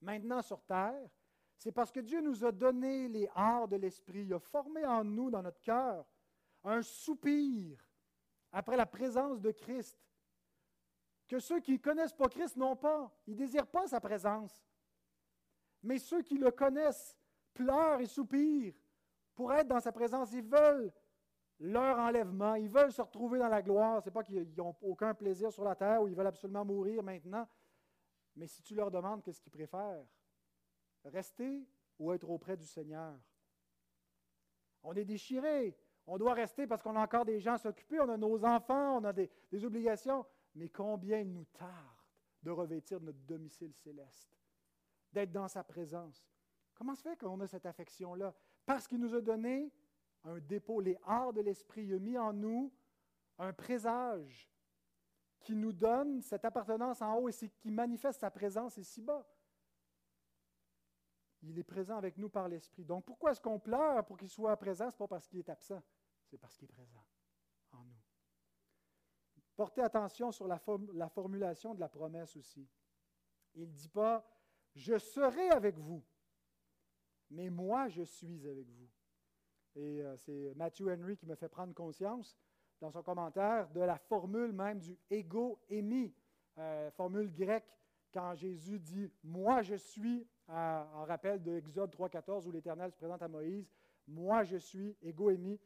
[0.00, 1.08] maintenant sur terre,
[1.56, 4.22] c'est parce que Dieu nous a donné les arts de l'esprit.
[4.22, 6.04] Il a formé en nous, dans notre cœur,
[6.64, 7.78] un soupir
[8.50, 9.98] après la présence de Christ.
[11.28, 13.10] Que ceux qui ne connaissent pas Christ n'ont pas.
[13.26, 14.52] Ils ne désirent pas sa présence.
[15.82, 17.16] Mais ceux qui le connaissent
[17.54, 18.74] pleurent et soupirent
[19.34, 20.32] pour être dans sa présence.
[20.32, 20.92] Ils veulent
[21.62, 22.56] leur enlèvement.
[22.56, 24.02] Ils veulent se retrouver dans la gloire.
[24.02, 27.02] Ce n'est pas qu'ils n'ont aucun plaisir sur la terre ou ils veulent absolument mourir
[27.02, 27.48] maintenant.
[28.34, 30.04] Mais si tu leur demandes qu'est-ce qu'ils préfèrent,
[31.04, 31.64] rester
[31.98, 33.14] ou être auprès du Seigneur.
[34.82, 35.76] On est déchiré.
[36.04, 38.00] On doit rester parce qu'on a encore des gens à s'occuper.
[38.00, 40.26] On a nos enfants, on a des, des obligations.
[40.56, 41.70] Mais combien il nous tarde
[42.42, 44.36] de revêtir notre domicile céleste,
[45.12, 46.26] d'être dans sa présence.
[46.74, 48.34] Comment se fait qu'on a cette affection-là?
[48.66, 49.72] Parce qu'il nous a donné
[50.24, 51.84] un dépôt, les arts de l'esprit.
[51.84, 52.72] Il a mis en nous
[53.38, 54.48] un présage
[55.40, 59.26] qui nous donne cette appartenance en haut et qui manifeste sa présence ici-bas.
[61.42, 62.84] Il est présent avec nous par l'Esprit.
[62.84, 64.88] Donc pourquoi est-ce qu'on pleure pour qu'il soit présent?
[64.90, 65.82] Ce n'est pas parce qu'il est absent,
[66.24, 67.04] c'est parce qu'il est présent
[67.72, 68.00] en nous.
[69.56, 70.60] Portez attention sur la,
[70.94, 72.68] la formulation de la promesse aussi.
[73.54, 74.24] Il ne dit pas,
[74.74, 76.04] je serai avec vous,
[77.30, 78.88] mais moi je suis avec vous.
[79.74, 82.36] Et euh, c'est Matthew Henry qui me fait prendre conscience
[82.80, 86.12] dans son commentaire de la formule même du ego émis,
[86.58, 87.78] euh, formule grecque,
[88.12, 93.22] quand Jésus dit Moi je suis, en rappel de Exode 3,14 où l'Éternel se présente
[93.22, 93.70] à Moïse,
[94.06, 95.60] Moi je suis, ego émis.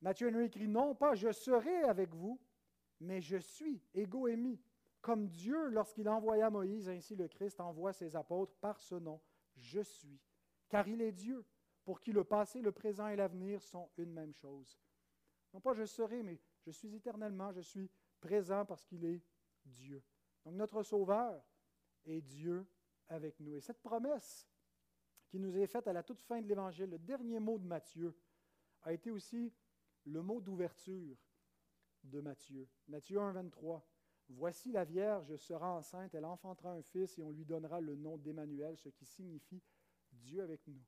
[0.00, 2.40] Matthew Henry écrit Non pas je serai avec vous,
[3.00, 4.60] mais je suis, ego émis.
[5.00, 9.20] Comme Dieu, lorsqu'il envoya Moïse, ainsi le Christ envoie ses apôtres par ce nom,
[9.54, 10.20] je suis,
[10.68, 11.44] car il est Dieu,
[11.88, 14.78] pour qui le passé, le présent et l'avenir sont une même chose.
[15.54, 19.22] Non pas je serai, mais je suis éternellement, je suis présent parce qu'il est
[19.64, 20.04] Dieu.
[20.44, 21.42] Donc notre Sauveur
[22.04, 22.66] est Dieu
[23.08, 23.56] avec nous.
[23.56, 24.46] Et cette promesse
[25.30, 28.14] qui nous est faite à la toute fin de l'Évangile, le dernier mot de Matthieu,
[28.82, 29.50] a été aussi
[30.04, 31.16] le mot d'ouverture
[32.04, 32.68] de Matthieu.
[32.86, 33.82] Matthieu 1, 23.
[34.28, 38.18] Voici la Vierge sera enceinte, elle enfantera un fils et on lui donnera le nom
[38.18, 39.62] d'Emmanuel, ce qui signifie
[40.12, 40.84] Dieu avec nous.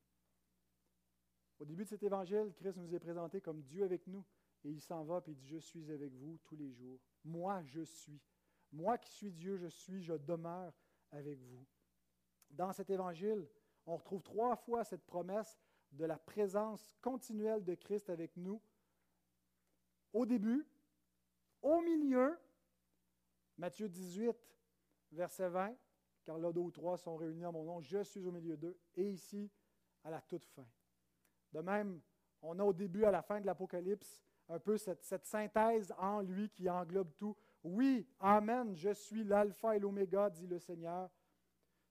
[1.61, 4.24] Au début de cet évangile, Christ nous est présenté comme Dieu avec nous
[4.64, 6.98] et il s'en va et il dit Je suis avec vous tous les jours.
[7.22, 8.20] Moi, je suis.
[8.72, 10.72] Moi qui suis Dieu, je suis, je demeure
[11.11, 11.66] avec vous.
[12.50, 13.46] Dans cet évangile,
[13.84, 15.61] on retrouve trois fois cette promesse
[15.92, 18.62] de la présence continuelle de Christ avec nous.
[20.12, 20.66] Au début,
[21.62, 22.38] au milieu
[23.58, 24.34] Matthieu 18,
[25.12, 25.76] verset 20,
[26.24, 28.78] car là deux ou trois sont réunis en mon nom, je suis au milieu d'eux,
[28.94, 29.50] et ici,
[30.04, 30.66] à la toute fin.
[31.53, 32.01] De même,
[32.42, 36.48] on a au début, à la fin de l'Apocalypse, un peu cette, synthèse en lui
[36.51, 37.36] qui englobe tout.
[37.62, 41.11] Oui, Amen, je suis l'alpha et l'oméga, dit le Seigneur,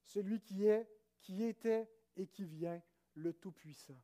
[0.03, 0.89] celui qui est,
[1.21, 2.81] qui était et qui vient,
[3.13, 3.99] le Tout-Puissant.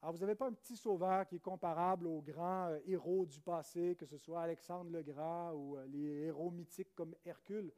[0.00, 3.40] Alors, vous n'avez pas un petit sauveur qui est comparable aux grands euh, héros du
[3.40, 7.72] passé, que ce soit Alexandre le Grand ou euh, les héros mythiques comme Hercule.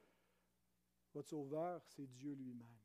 [1.14, 2.76] Votre sauveur, c'est Dieu lui-même,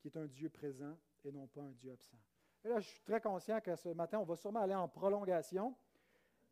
[0.00, 2.18] qui est un Dieu présent et non pas un Dieu absent.
[2.64, 5.74] Et là, je suis très conscient que ce matin, on va sûrement aller en prolongation.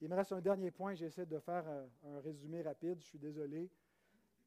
[0.00, 0.94] Il me reste un dernier point.
[0.94, 3.00] J'essaie de faire euh, un résumé rapide.
[3.00, 3.70] Je suis désolé.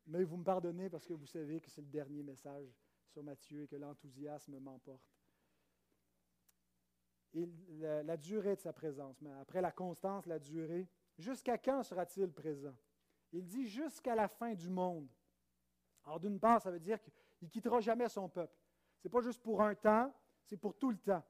[0.07, 2.73] Mais vous me pardonnez parce que vous savez que c'est le dernier message
[3.07, 5.11] sur Matthieu et que l'enthousiasme m'emporte
[7.33, 7.49] et
[7.79, 9.21] la, durée de sa présence.
[9.21, 12.75] Mais après la constance, la durée, jusqu'à quand sera-t-il présent?
[13.31, 15.07] Il dit jusqu'à la fin du monde.
[16.03, 17.13] Alors d'une part, ça veut dire qu'il
[17.43, 18.57] ne quittera jamais son peuple.
[19.01, 21.23] Ce n'est pas juste pour un temps, c'est pour tout le temps.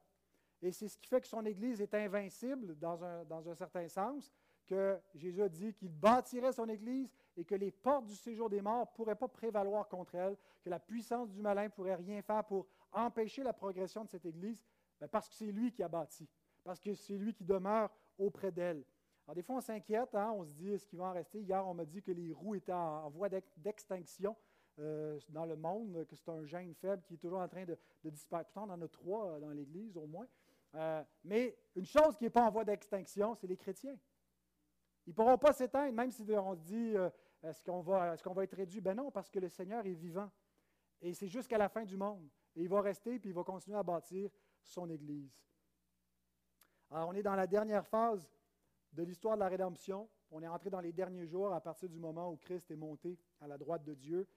[0.62, 3.88] Et c'est ce qui fait que son Église est invincible dans un, dans un certain
[3.88, 4.32] sens,
[4.68, 8.62] que Jésus a dit qu'il bâtirait son Église et que les portes du séjour des
[8.62, 12.22] morts ne pourraient pas prévaloir contre elle, que la puissance du malin ne pourrait rien
[12.22, 14.64] faire pour empêcher la progression de cette Église.
[15.00, 16.30] Ben, parce que c'est lui qui a bâti,
[16.64, 18.84] parce que c'est lui qui demeure auprès d'elle.
[19.26, 21.40] Alors, des fois, on s'inquiète, hein, on se dit, est-ce qu'il va en rester?
[21.40, 24.36] Hier, on m'a dit que les roues étaient en, voie d'extinction
[24.80, 27.78] euh, dans le monde, que c'est un gène faible qui est toujours en train de,
[28.06, 28.50] disparaître.
[28.52, 30.28] Pourtant, on en a trois euh, dans l'Église, au moins.
[30.76, 33.98] Euh, mais une chose qui n'est pas en voie d'extinction, c'est les chrétiens.
[35.06, 36.94] Ils ne pourront pas s'éteindre, même si on dit,
[37.44, 38.82] est-ce qu'on va, va être réduit?
[38.82, 40.30] Ben non, parce que le Seigneur est vivant.
[41.02, 42.30] Et c'est jusqu'à la fin du monde.
[42.56, 44.30] Et il va rester, puis il va continuer à bâtir
[44.62, 45.44] son Église.
[46.92, 48.30] Alors, on est dans la dernière phase
[48.94, 50.10] de l'histoire de la rédemption.
[50.30, 53.18] On est entré dans les derniers jours à partir du moment où Christ est monté
[53.40, 54.28] à la droite de Dieu.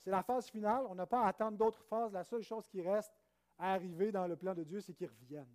[0.00, 0.86] C'est la phase finale.
[0.88, 2.12] On n'a pas à attendre d'autres phases.
[2.12, 3.12] La seule chose qui reste
[3.58, 5.48] à arriver dans le plan de Dieu, c'est qu'il revienne.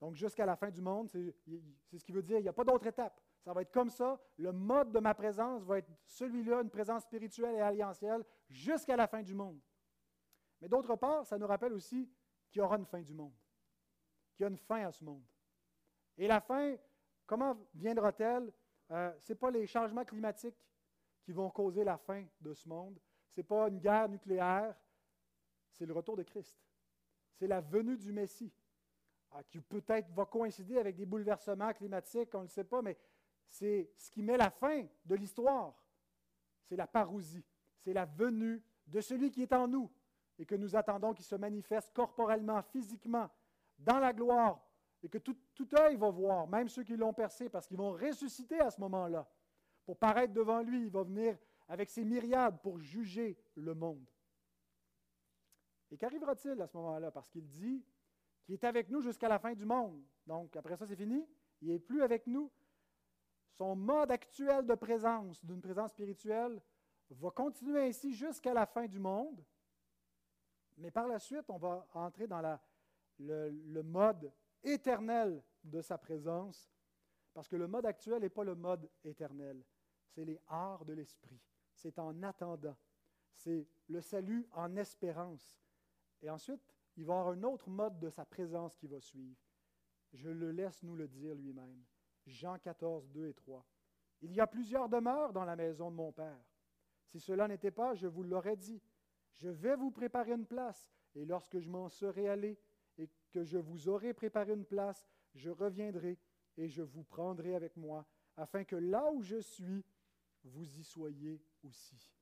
[0.00, 1.34] Donc, jusqu'à la fin du monde, c'est
[1.98, 3.20] ce qui veut dire qu'il n'y a pas d'autre étape.
[3.42, 4.18] Ça va être comme ça.
[4.36, 9.06] Le mode de ma présence va être celui-là, une présence spirituelle et alliantielle, jusqu'à la
[9.06, 9.60] fin du monde.
[10.60, 12.10] Mais d'autre part, ça nous rappelle aussi
[12.50, 13.34] qu'il y aura une fin du monde,
[14.34, 15.24] qu'il y a une fin à ce monde.
[16.16, 16.76] Et la fin,
[17.26, 18.52] comment viendra-t-elle?
[18.90, 20.56] Euh, Ce n'est pas les changements climatiques
[21.24, 23.00] qui vont causer la fin de ce monde.
[23.30, 24.76] Ce n'est pas une guerre nucléaire.
[25.72, 26.56] C'est le retour de Christ.
[27.32, 28.52] C'est la venue du Messie,
[29.32, 32.96] ah, qui peut-être va coïncider avec des bouleversements climatiques, on ne le sait pas, mais
[33.48, 35.74] c'est ce qui met la fin de l'histoire.
[36.62, 37.44] C'est la parousie.
[37.80, 39.90] C'est la venue de celui qui est en nous,
[40.38, 43.28] et que nous attendons qu'il se manifeste corporellement, physiquement,
[43.78, 44.60] dans la gloire,
[45.02, 45.36] et que tout,
[45.78, 49.28] œil va voir, même ceux qui l'ont percé, parce qu'ils vont ressusciter à ce moment-là.
[49.84, 54.08] Pour paraître devant lui, il va venir avec ses myriades pour juger le monde.
[55.90, 57.10] Et qu'arrivera-t-il à ce moment-là?
[57.10, 57.84] Parce qu'il dit
[58.42, 60.02] qu'il est avec nous jusqu'à la fin du monde.
[60.26, 61.26] Donc, après ça, c'est fini.
[61.60, 62.50] Il n'est plus avec nous.
[63.52, 66.60] Son mode actuel de présence, d'une présence spirituelle,
[67.10, 69.44] va continuer ainsi jusqu'à la fin du monde.
[70.76, 72.42] Mais par la suite, on va entrer dans
[73.18, 74.32] le, mode
[74.62, 76.72] éternel de sa présence,
[77.32, 79.62] parce que le mode actuel n'est pas le mode éternel.
[80.14, 81.40] C'est les arts de l'esprit.
[81.72, 82.76] C'est en attendant.
[83.32, 85.58] C'est le salut en espérance.
[86.22, 86.62] Et ensuite,
[86.96, 89.36] il va y avoir un autre mode de sa présence qui va suivre.
[90.12, 91.84] Je le laisse nous le dire lui-même.
[92.26, 93.66] Jean 14, 2 et 3.
[94.22, 96.46] Il y a plusieurs demeures dans la maison de mon Père.
[97.08, 98.80] Si cela n'était pas, je vous l'aurais dit.
[99.32, 102.56] Je vais vous préparer une place, et lorsque je m'en serai allé
[102.98, 105.04] et que je vous aurai préparé une place,
[105.34, 106.16] je reviendrai
[106.56, 108.06] et je vous prendrai avec moi,
[108.36, 109.84] afin que là où je suis,
[110.48, 112.12] vous y soyez aussi.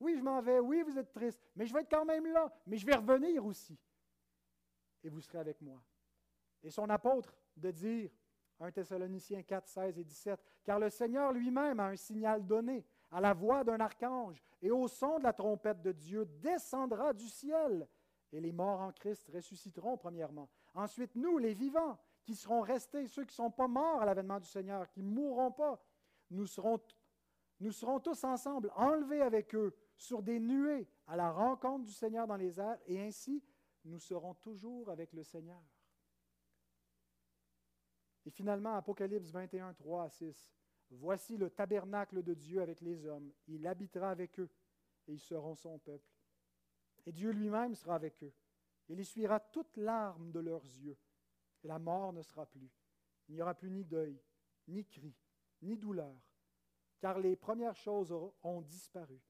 [0.00, 2.52] Oui, je m'en vais, oui, vous êtes triste, mais je vais être quand même là,
[2.66, 3.78] mais je vais revenir aussi.
[5.02, 5.82] Et vous serez avec moi.
[6.62, 8.10] Et son apôtre de dire,
[8.60, 13.20] 1 Thessaloniciens 4, 16 et 17, car le Seigneur lui-même a un signal donné, à
[13.20, 17.88] la voix d'un archange et au son de la trompette de Dieu, descendra du ciel.
[18.32, 20.48] Et les morts en Christ ressusciteront premièrement.
[20.74, 24.40] Ensuite, nous, les vivants, qui serons restés, ceux qui ne sont pas morts à l'avènement
[24.40, 25.80] du Seigneur, qui ne mourront pas,
[26.30, 26.80] nous serons,
[27.60, 32.26] nous serons tous ensemble enlevés avec eux sur des nuées à la rencontre du Seigneur
[32.26, 33.42] dans les airs, et ainsi
[33.84, 35.62] nous serons toujours avec le Seigneur.
[38.26, 40.52] Et finalement, Apocalypse 21, 3 à 6.
[40.90, 43.32] Voici le tabernacle de Dieu avec les hommes.
[43.46, 44.50] Il habitera avec eux
[45.06, 46.10] et ils seront son peuple.
[47.06, 48.32] Et Dieu lui-même sera avec eux.
[48.88, 50.98] Il essuiera toute larmes de leurs yeux.
[51.62, 52.70] Et la mort ne sera plus.
[53.28, 54.20] Il n'y aura plus ni deuil,
[54.68, 55.14] ni cri,
[55.62, 56.14] ni douleur,
[57.06, 59.22] car les premières choses ont disparu.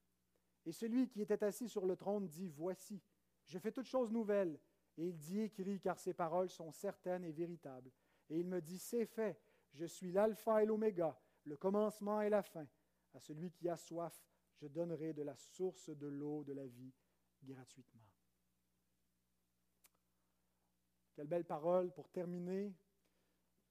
[0.64, 3.02] Et celui qui était assis sur le trône dit, Voici,
[3.44, 4.58] je fais toutes choses nouvelles.
[4.96, 7.92] Et il dit, écrit, car ces paroles sont certaines et véritables.
[8.30, 9.38] Et il me dit, c'est fait,
[9.74, 12.66] je suis l'alpha et l'oméga, le commencement et la fin.
[13.12, 14.24] À celui qui a soif,
[14.54, 16.94] je donnerai de la source de l'eau de la vie
[17.42, 18.08] gratuitement.
[21.14, 22.74] Quelle belle parole pour terminer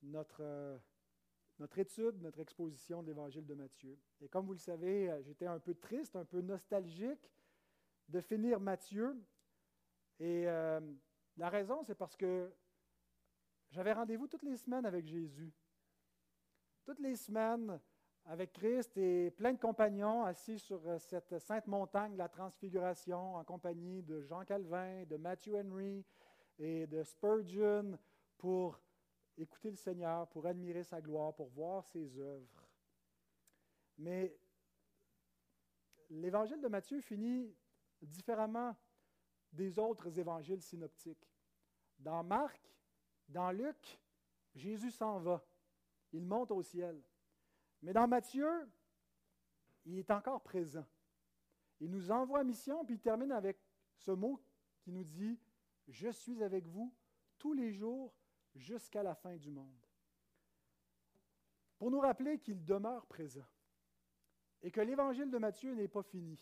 [0.03, 0.77] notre, euh,
[1.59, 3.97] notre étude, notre exposition de l'Évangile de Matthieu.
[4.21, 7.31] Et comme vous le savez, euh, j'étais un peu triste, un peu nostalgique
[8.09, 9.15] de finir Matthieu.
[10.19, 10.79] Et euh,
[11.37, 12.53] la raison, c'est parce que
[13.71, 15.53] j'avais rendez-vous toutes les semaines avec Jésus.
[16.83, 17.79] Toutes les semaines
[18.25, 23.35] avec Christ et plein de compagnons assis sur euh, cette sainte montagne de la transfiguration
[23.35, 26.05] en compagnie de Jean Calvin, de Matthew Henry
[26.57, 27.97] et de Spurgeon
[28.37, 28.79] pour
[29.37, 32.69] écouter le Seigneur, pour admirer sa gloire, pour voir ses œuvres.
[33.97, 34.37] Mais
[36.09, 37.55] l'évangile de Matthieu finit
[38.01, 38.75] différemment
[39.51, 41.29] des autres évangiles synoptiques.
[41.99, 42.61] Dans Marc,
[43.29, 43.99] dans Luc,
[44.53, 45.45] Jésus s'en va.
[46.11, 47.01] Il monte au ciel.
[47.81, 48.69] Mais dans Matthieu,
[49.85, 50.85] il est encore présent.
[51.79, 53.59] Il nous envoie à mission, puis il termine avec
[53.97, 54.41] ce mot
[54.79, 55.39] qui nous dit
[55.87, 56.93] Je suis avec vous
[57.37, 58.13] tous les jours
[58.55, 59.85] jusqu'à la fin du monde.
[61.77, 63.45] Pour nous rappeler qu'il demeure présent
[64.61, 66.39] et que l'évangile de Matthieu n'est pas fini,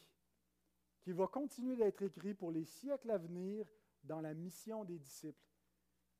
[1.02, 3.68] qu'il va continuer d'être écrit pour les siècles à venir
[4.04, 5.50] dans la mission des disciples.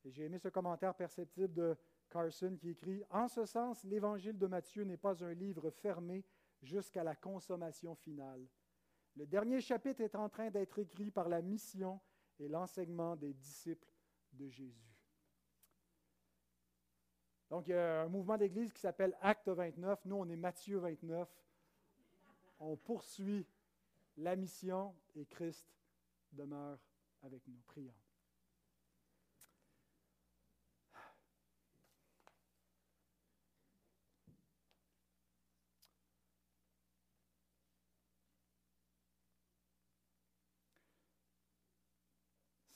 [0.06, 1.78] J'ai aimé ce commentaire perceptible de
[2.10, 6.26] Carson qui écrit En ce sens, l'évangile de Matthieu n'est pas un livre fermé
[6.62, 8.46] jusqu'à la consommation finale.
[9.16, 12.02] Le dernier chapitre est en train d'être écrit par la mission
[12.40, 13.88] et l'enseignement des disciples
[14.34, 14.93] de Jésus.
[17.50, 20.06] Donc, il y a un mouvement d'Église qui s'appelle Acte 29.
[20.06, 21.30] Nous, on est Matthieu 29.
[22.60, 23.46] On poursuit
[24.18, 25.66] la mission et Christ
[26.32, 26.80] demeure
[27.22, 27.60] avec nous.
[27.68, 27.94] Prions.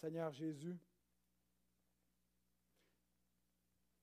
[0.07, 0.77] Seigneur Jésus,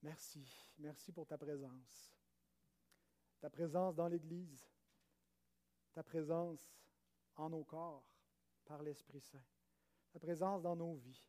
[0.05, 0.47] merci,
[0.77, 2.15] merci pour ta présence.
[3.39, 4.69] Ta présence dans l'Église,
[5.93, 6.79] ta présence
[7.35, 8.05] en nos corps
[8.65, 9.43] par l'Esprit Saint,
[10.11, 11.27] ta présence dans nos vies,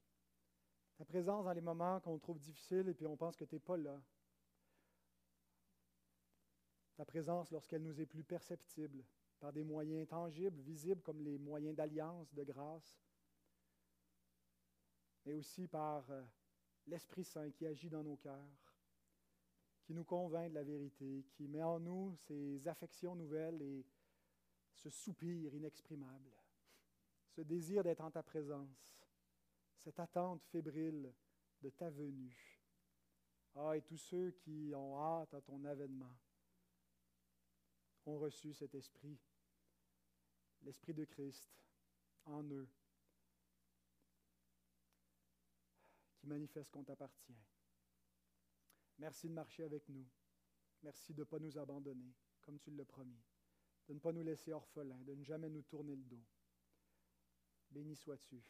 [0.96, 3.60] ta présence dans les moments qu'on trouve difficiles et puis on pense que tu n'es
[3.60, 4.00] pas là.
[6.96, 9.04] Ta présence lorsqu'elle nous est plus perceptible
[9.38, 13.02] par des moyens tangibles, visibles comme les moyens d'alliance, de grâce,
[15.24, 16.22] mais aussi par euh,
[16.86, 18.65] l'Esprit Saint qui agit dans nos cœurs,
[19.86, 23.86] qui nous convainc de la vérité, qui met en nous ces affections nouvelles et
[24.74, 26.32] ce soupir inexprimable,
[27.28, 28.98] ce désir d'être en ta présence,
[29.78, 31.14] cette attente fébrile
[31.62, 32.60] de ta venue.
[33.54, 36.18] Ah, et tous ceux qui ont hâte à ton avènement
[38.06, 39.16] ont reçu cet esprit,
[40.62, 41.48] l'esprit de Christ
[42.24, 42.68] en eux,
[46.16, 47.38] qui manifeste qu'on t'appartient.
[48.98, 50.06] Merci de marcher avec nous.
[50.82, 53.22] Merci de ne pas nous abandonner, comme tu l'as promis,
[53.88, 56.24] de ne pas nous laisser orphelins, de ne jamais nous tourner le dos.
[57.70, 58.42] Béni sois-tu,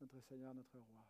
[0.00, 1.06] notre Seigneur, notre Roi.